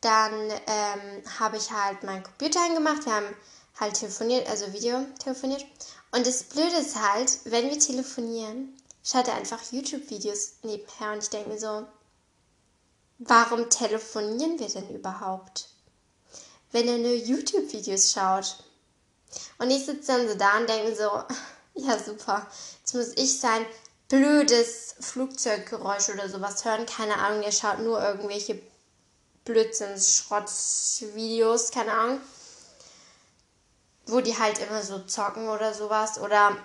dann 0.00 0.50
ähm, 0.66 1.22
habe 1.38 1.56
ich 1.56 1.70
halt 1.70 2.02
meinen 2.02 2.22
Computer 2.22 2.60
angemacht. 2.60 3.04
Wir 3.04 3.14
haben 3.14 3.34
halt 3.78 3.94
telefoniert, 3.94 4.48
also 4.48 4.72
Video 4.72 5.04
telefoniert. 5.22 5.64
Und 6.12 6.26
das 6.26 6.44
Blöde 6.44 6.76
ist 6.76 6.96
halt, 6.96 7.40
wenn 7.44 7.70
wir 7.70 7.78
telefonieren, 7.78 8.76
schaut 9.04 9.28
er 9.28 9.34
einfach 9.34 9.60
YouTube-Videos 9.70 10.54
nebenher. 10.62 11.12
Und 11.12 11.22
ich 11.22 11.30
denke 11.30 11.50
mir 11.50 11.58
so, 11.58 11.86
warum 13.18 13.68
telefonieren 13.68 14.58
wir 14.58 14.68
denn 14.68 14.90
überhaupt? 14.90 15.68
Wenn 16.72 16.88
er 16.88 16.98
nur 16.98 17.14
YouTube-Videos 17.14 18.12
schaut. 18.12 18.56
Und 19.58 19.70
ich 19.70 19.86
sitze 19.86 20.12
dann 20.12 20.28
so 20.28 20.34
da 20.34 20.58
und 20.58 20.68
denke 20.68 20.94
so, 20.94 21.10
ja 21.74 21.98
super, 21.98 22.46
jetzt 22.80 22.94
muss 22.94 23.08
ich 23.16 23.40
sein 23.40 23.64
blödes 24.08 24.96
Flugzeuggeräusch 25.00 26.08
oder 26.10 26.28
sowas 26.28 26.64
hören. 26.64 26.84
Keine 26.84 27.16
Ahnung, 27.16 27.42
er 27.42 27.52
schaut 27.52 27.78
nur 27.78 28.02
irgendwelche 28.02 28.60
Blödsinns, 29.44 30.16
Schrottvideos, 30.16 31.70
keine 31.70 31.92
Ahnung. 31.92 32.20
wo 34.06 34.20
die 34.20 34.36
halt 34.36 34.58
immer 34.58 34.82
so 34.82 34.98
zocken 35.00 35.48
oder 35.48 35.72
sowas. 35.72 36.18
Oder 36.18 36.56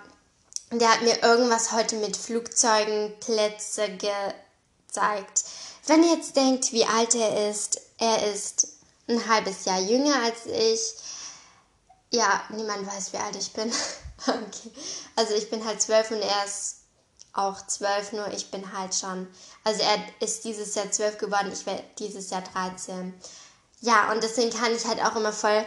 der 0.72 0.92
hat 0.92 1.02
mir 1.02 1.22
irgendwas 1.22 1.70
heute 1.70 1.96
mit 1.96 2.16
Flugzeugen, 2.16 3.14
Plätze 3.20 3.88
gezeigt. 3.96 5.44
Wenn 5.86 6.02
ihr 6.02 6.16
jetzt 6.16 6.34
denkt, 6.34 6.72
wie 6.72 6.84
alt 6.84 7.14
er 7.14 7.48
ist, 7.48 7.80
er 7.98 8.32
ist 8.32 8.75
ein 9.08 9.28
halbes 9.28 9.64
Jahr 9.64 9.80
jünger 9.80 10.22
als 10.22 10.46
ich. 10.46 10.94
Ja, 12.10 12.42
niemand 12.50 12.86
weiß, 12.86 13.12
wie 13.12 13.18
alt 13.18 13.36
ich 13.36 13.52
bin. 13.52 13.72
okay. 14.26 14.72
Also 15.16 15.34
ich 15.34 15.50
bin 15.50 15.64
halt 15.64 15.82
zwölf 15.82 16.10
und 16.10 16.20
er 16.20 16.44
ist 16.44 16.76
auch 17.32 17.66
zwölf, 17.66 18.12
nur 18.12 18.28
ich 18.28 18.50
bin 18.50 18.72
halt 18.76 18.94
schon. 18.94 19.28
Also 19.64 19.82
er 19.82 19.98
ist 20.20 20.44
dieses 20.44 20.74
Jahr 20.74 20.90
zwölf 20.90 21.18
geworden, 21.18 21.50
ich 21.52 21.66
werde 21.66 21.84
dieses 21.98 22.30
Jahr 22.30 22.42
13. 22.42 23.14
Ja, 23.80 24.10
und 24.10 24.22
deswegen 24.22 24.50
kann 24.50 24.74
ich 24.74 24.86
halt 24.86 25.02
auch 25.02 25.16
immer 25.16 25.32
voll 25.32 25.64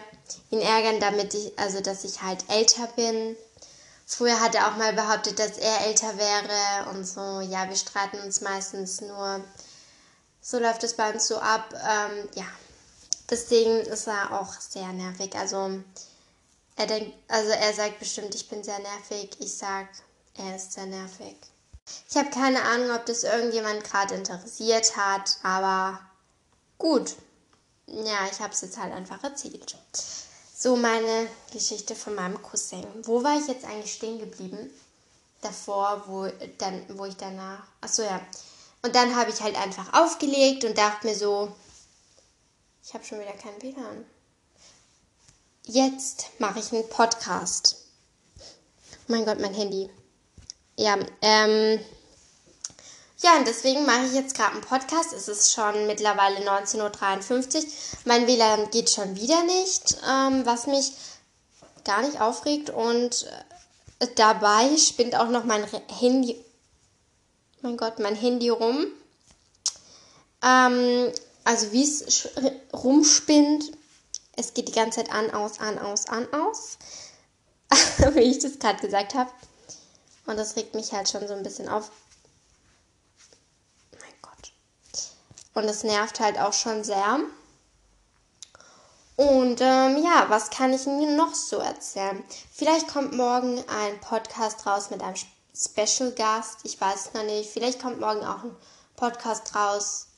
ihn 0.50 0.62
ärgern, 0.62 1.00
damit 1.00 1.34
ich, 1.34 1.58
also 1.60 1.80
dass 1.82 2.04
ich 2.04 2.22
halt 2.22 2.44
älter 2.50 2.88
bin. 2.96 3.38
Früher 4.08 4.40
hat 4.40 4.56
er 4.56 4.68
auch 4.68 4.78
mal 4.78 4.94
behauptet, 4.94 5.38
dass 5.38 5.60
er 5.60 5.86
älter 5.86 6.18
wäre 6.18 6.90
und 6.90 7.06
so. 7.06 7.42
Ja, 7.42 7.70
wir 7.70 7.76
streiten 7.76 8.20
uns 8.22 8.42
meistens 8.42 9.02
nur. 9.02 9.44
So 10.42 10.58
läuft 10.58 10.84
es 10.84 10.96
bei 10.96 11.14
uns 11.14 11.28
so 11.28 11.38
ab. 11.38 11.72
Ähm, 11.74 12.28
ja, 12.34 12.46
deswegen 13.30 13.80
ist 13.82 14.08
er 14.08 14.40
auch 14.40 14.54
sehr 14.60 14.92
nervig. 14.94 15.36
Also 15.36 15.82
er 16.76 16.88
denkt, 16.88 17.14
also 17.28 17.50
er 17.50 17.74
sagt 17.74 18.00
bestimmt, 18.00 18.34
ich 18.36 18.48
bin 18.48 18.64
sehr 18.64 18.80
nervig. 18.80 19.32
Ich 19.40 19.58
sag, 19.58 19.88
er 20.36 20.56
ist 20.56 20.74
sehr 20.74 20.86
nervig. 20.86 21.36
Ich 22.10 22.16
habe 22.16 22.30
keine 22.30 22.62
Ahnung, 22.64 22.92
ob 22.92 23.06
das 23.06 23.24
irgendjemand 23.24 23.84
gerade 23.84 24.16
interessiert 24.16 24.96
hat, 24.96 25.38
aber 25.44 26.00
gut. 26.78 27.16
Ja, 27.88 28.28
ich 28.32 28.40
habe 28.40 28.54
es 28.54 28.62
jetzt 28.62 28.78
halt 28.78 28.94
einfach 28.94 29.24
erzählt. 29.24 29.76
So 30.56 30.76
meine 30.76 31.28
Geschichte 31.52 31.96
von 31.96 32.16
meinem 32.16 32.42
Cousin. 32.42 32.86
Wo 33.04 33.24
war 33.24 33.40
ich 33.40 33.48
jetzt 33.48 33.66
eigentlich 33.66 33.94
stehen 33.94 34.20
geblieben? 34.20 34.70
Davor, 35.42 36.04
wo, 36.06 36.28
dann, 36.58 36.86
wo 36.98 37.06
ich 37.06 37.16
danach. 37.16 37.64
Achso, 37.82 38.04
ja. 38.04 38.22
Und 38.82 38.96
dann 38.96 39.16
habe 39.16 39.32
ich 39.32 39.42
halt 39.42 39.56
einfach 39.58 39.94
aufgelegt 39.94 40.66
und 40.66 40.78
dachte 40.78 41.08
mir 41.08 41.16
so, 41.16 41.52
ich 42.90 42.96
habe 42.96 43.06
schon 43.06 43.20
wieder 43.20 43.34
kein 43.34 43.62
WLAN. 43.62 44.04
Jetzt 45.64 46.26
mache 46.40 46.58
ich 46.58 46.74
einen 46.74 46.90
Podcast. 46.90 47.86
Mein 49.08 49.26
Gott, 49.26 49.40
mein 49.40 49.54
Handy. 49.54 49.92
Ja, 50.76 50.98
ähm, 51.22 51.80
ja, 53.20 53.38
und 53.38 53.46
deswegen 53.46 53.86
mache 53.86 54.06
ich 54.08 54.14
jetzt 54.14 54.34
gerade 54.34 54.54
einen 54.54 54.62
Podcast. 54.62 55.14
Es 55.14 55.28
ist 55.28 55.54
schon 55.54 55.86
mittlerweile 55.86 56.40
19.53 56.40 57.58
Uhr. 57.58 57.64
Mein 58.06 58.26
WLAN 58.26 58.72
geht 58.72 58.90
schon 58.90 59.16
wieder 59.16 59.44
nicht, 59.44 59.98
ähm, 60.10 60.48
was 60.48 60.66
mich 60.66 60.94
gar 61.84 62.02
nicht 62.02 62.20
aufregt. 62.20 62.72
Und 62.72 63.28
äh, 64.00 64.08
dabei 64.16 64.76
spinnt 64.78 65.16
auch 65.16 65.30
noch 65.30 65.44
mein 65.44 65.64
Handy, 66.00 66.44
mein 67.62 67.78
Gott, 67.78 68.00
mein 68.00 68.16
Handy 68.16 68.50
rum. 68.50 68.88
Ähm, 70.42 71.14
also 71.44 71.72
wie 71.72 71.84
es 71.84 72.30
rumspinnt, 72.74 73.72
es 74.36 74.54
geht 74.54 74.70
die 74.70 74.74
ganze 74.74 75.04
Zeit 75.04 75.12
an, 75.12 75.32
aus, 75.32 75.60
an, 75.60 75.78
aus, 75.80 76.08
an, 76.08 76.28
aus. 76.34 76.78
wie 78.14 78.22
ich 78.22 78.40
das 78.40 78.60
gerade 78.60 78.82
gesagt 78.82 79.14
habe. 79.14 79.30
Und 80.26 80.38
das 80.38 80.56
regt 80.56 80.76
mich 80.76 80.92
halt 80.92 81.10
schon 81.10 81.28
so 81.28 81.34
ein 81.34 81.44
bisschen 81.44 81.70
auf. 81.70 81.92
Mein 84.00 84.14
Gott. 84.22 84.52
Und 85.54 85.66
es 85.66 85.84
nervt 85.84 86.20
halt 86.20 86.40
auch 86.40 86.54
schon 86.54 86.84
sehr. 86.84 87.20
Und 89.16 89.60
ähm, 89.60 90.04
ja, 90.04 90.26
was 90.30 90.50
kann 90.50 90.74
ich 90.74 90.86
Ihnen 90.86 91.18
noch 91.18 91.34
so 91.34 91.58
erzählen? 91.58 92.24
Vielleicht 92.54 92.88
kommt 92.88 93.14
morgen 93.14 93.62
ein 93.68 94.00
Podcast 94.00 94.66
raus 94.66 94.90
mit 94.92 95.02
einem 95.02 95.18
Special 95.54 96.12
Gast. 96.12 96.60
Ich 96.64 96.80
weiß 96.80 97.08
es 97.08 97.14
noch 97.14 97.24
nicht. 97.24 97.50
Vielleicht 97.50 97.82
kommt 97.82 98.00
morgen 98.00 98.24
auch 98.24 98.44
ein 98.44 98.56
Podcast 98.96 99.54
raus 99.56 100.09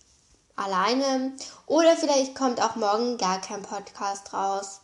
alleine. 0.63 1.33
Oder 1.65 1.95
vielleicht 1.97 2.35
kommt 2.35 2.61
auch 2.61 2.75
morgen 2.75 3.17
gar 3.17 3.41
kein 3.41 3.61
Podcast 3.61 4.33
raus. 4.33 4.81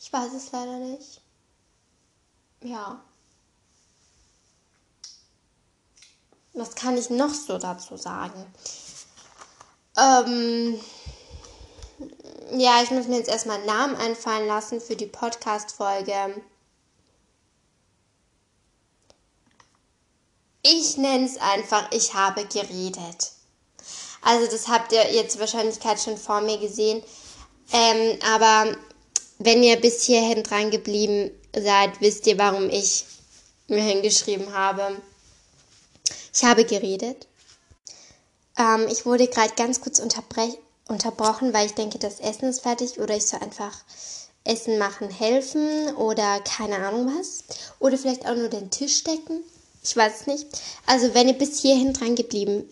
Ich 0.00 0.12
weiß 0.12 0.32
es 0.34 0.52
leider 0.52 0.78
nicht. 0.78 1.20
Ja. 2.62 3.00
Was 6.52 6.74
kann 6.74 6.96
ich 6.96 7.10
noch 7.10 7.34
so 7.34 7.58
dazu 7.58 7.96
sagen? 7.96 8.46
Ähm, 9.96 10.80
ja, 12.52 12.82
ich 12.82 12.90
muss 12.90 13.06
mir 13.06 13.18
jetzt 13.18 13.28
erstmal 13.28 13.56
einen 13.58 13.66
Namen 13.66 13.96
einfallen 13.96 14.46
lassen 14.46 14.80
für 14.80 14.96
die 14.96 15.06
Podcast-Folge. 15.06 16.42
Ich 20.62 20.96
nenne 20.96 21.26
es 21.26 21.36
einfach, 21.36 21.90
ich 21.92 22.14
habe 22.14 22.46
geredet. 22.46 23.32
Also 24.24 24.50
das 24.50 24.68
habt 24.68 24.92
ihr 24.92 25.12
jetzt 25.12 25.38
Wahrscheinlichkeit 25.38 26.00
schon 26.00 26.16
vor 26.16 26.40
mir 26.40 26.58
gesehen. 26.58 27.02
Ähm, 27.72 28.18
aber 28.34 28.74
wenn 29.38 29.62
ihr 29.62 29.76
bis 29.76 30.02
hierhin 30.04 30.42
dran 30.42 30.70
geblieben 30.70 31.30
seid, 31.54 32.00
wisst 32.00 32.26
ihr, 32.26 32.38
warum 32.38 32.70
ich 32.70 33.04
mir 33.68 33.82
hingeschrieben 33.82 34.52
habe. 34.54 34.96
Ich 36.32 36.42
habe 36.42 36.64
geredet. 36.64 37.26
Ähm, 38.58 38.86
ich 38.90 39.04
wurde 39.04 39.28
gerade 39.28 39.54
ganz 39.56 39.80
kurz 39.80 40.00
unterbrochen, 40.00 41.52
weil 41.52 41.66
ich 41.66 41.74
denke, 41.74 41.98
das 41.98 42.20
Essen 42.20 42.48
ist 42.48 42.60
fertig 42.60 42.98
oder 42.98 43.16
ich 43.16 43.26
soll 43.26 43.40
einfach 43.40 43.76
Essen 44.44 44.78
machen 44.78 45.10
helfen 45.10 45.94
oder 45.96 46.40
keine 46.40 46.76
Ahnung 46.76 47.12
was. 47.18 47.44
Oder 47.78 47.98
vielleicht 47.98 48.26
auch 48.26 48.36
nur 48.36 48.48
den 48.48 48.70
Tisch 48.70 49.04
decken. 49.04 49.42
Ich 49.82 49.94
weiß 49.94 50.20
es 50.20 50.26
nicht. 50.26 50.46
Also 50.86 51.12
wenn 51.12 51.28
ihr 51.28 51.34
bis 51.34 51.60
hierhin 51.60 51.92
dran 51.92 52.14
geblieben 52.14 52.68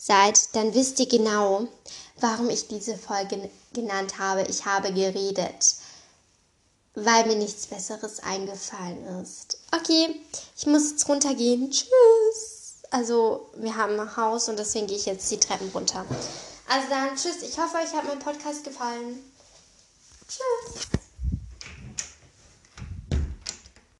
seid, 0.00 0.54
dann 0.54 0.74
wisst 0.74 0.98
ihr 0.98 1.08
genau, 1.08 1.68
warum 2.20 2.48
ich 2.48 2.68
diese 2.68 2.96
Folge 2.96 3.50
genannt 3.72 4.18
habe. 4.18 4.42
Ich 4.48 4.64
habe 4.64 4.92
geredet. 4.92 5.74
Weil 6.94 7.26
mir 7.26 7.36
nichts 7.36 7.66
Besseres 7.66 8.20
eingefallen 8.20 9.22
ist. 9.22 9.58
Okay, 9.72 10.20
ich 10.56 10.66
muss 10.66 10.90
jetzt 10.90 11.08
runtergehen. 11.08 11.70
Tschüss. 11.70 12.74
Also 12.90 13.48
wir 13.54 13.76
haben 13.76 14.00
ein 14.00 14.16
Haus 14.16 14.48
und 14.48 14.58
deswegen 14.58 14.88
gehe 14.88 14.96
ich 14.96 15.06
jetzt 15.06 15.30
die 15.30 15.38
Treppen 15.38 15.70
runter. 15.72 16.04
Also 16.68 16.88
dann, 16.88 17.14
tschüss. 17.14 17.42
Ich 17.42 17.58
hoffe, 17.58 17.76
euch 17.76 17.92
hat 17.92 18.06
mein 18.06 18.18
Podcast 18.18 18.64
gefallen. 18.64 19.18
Tschüss. 20.26 20.99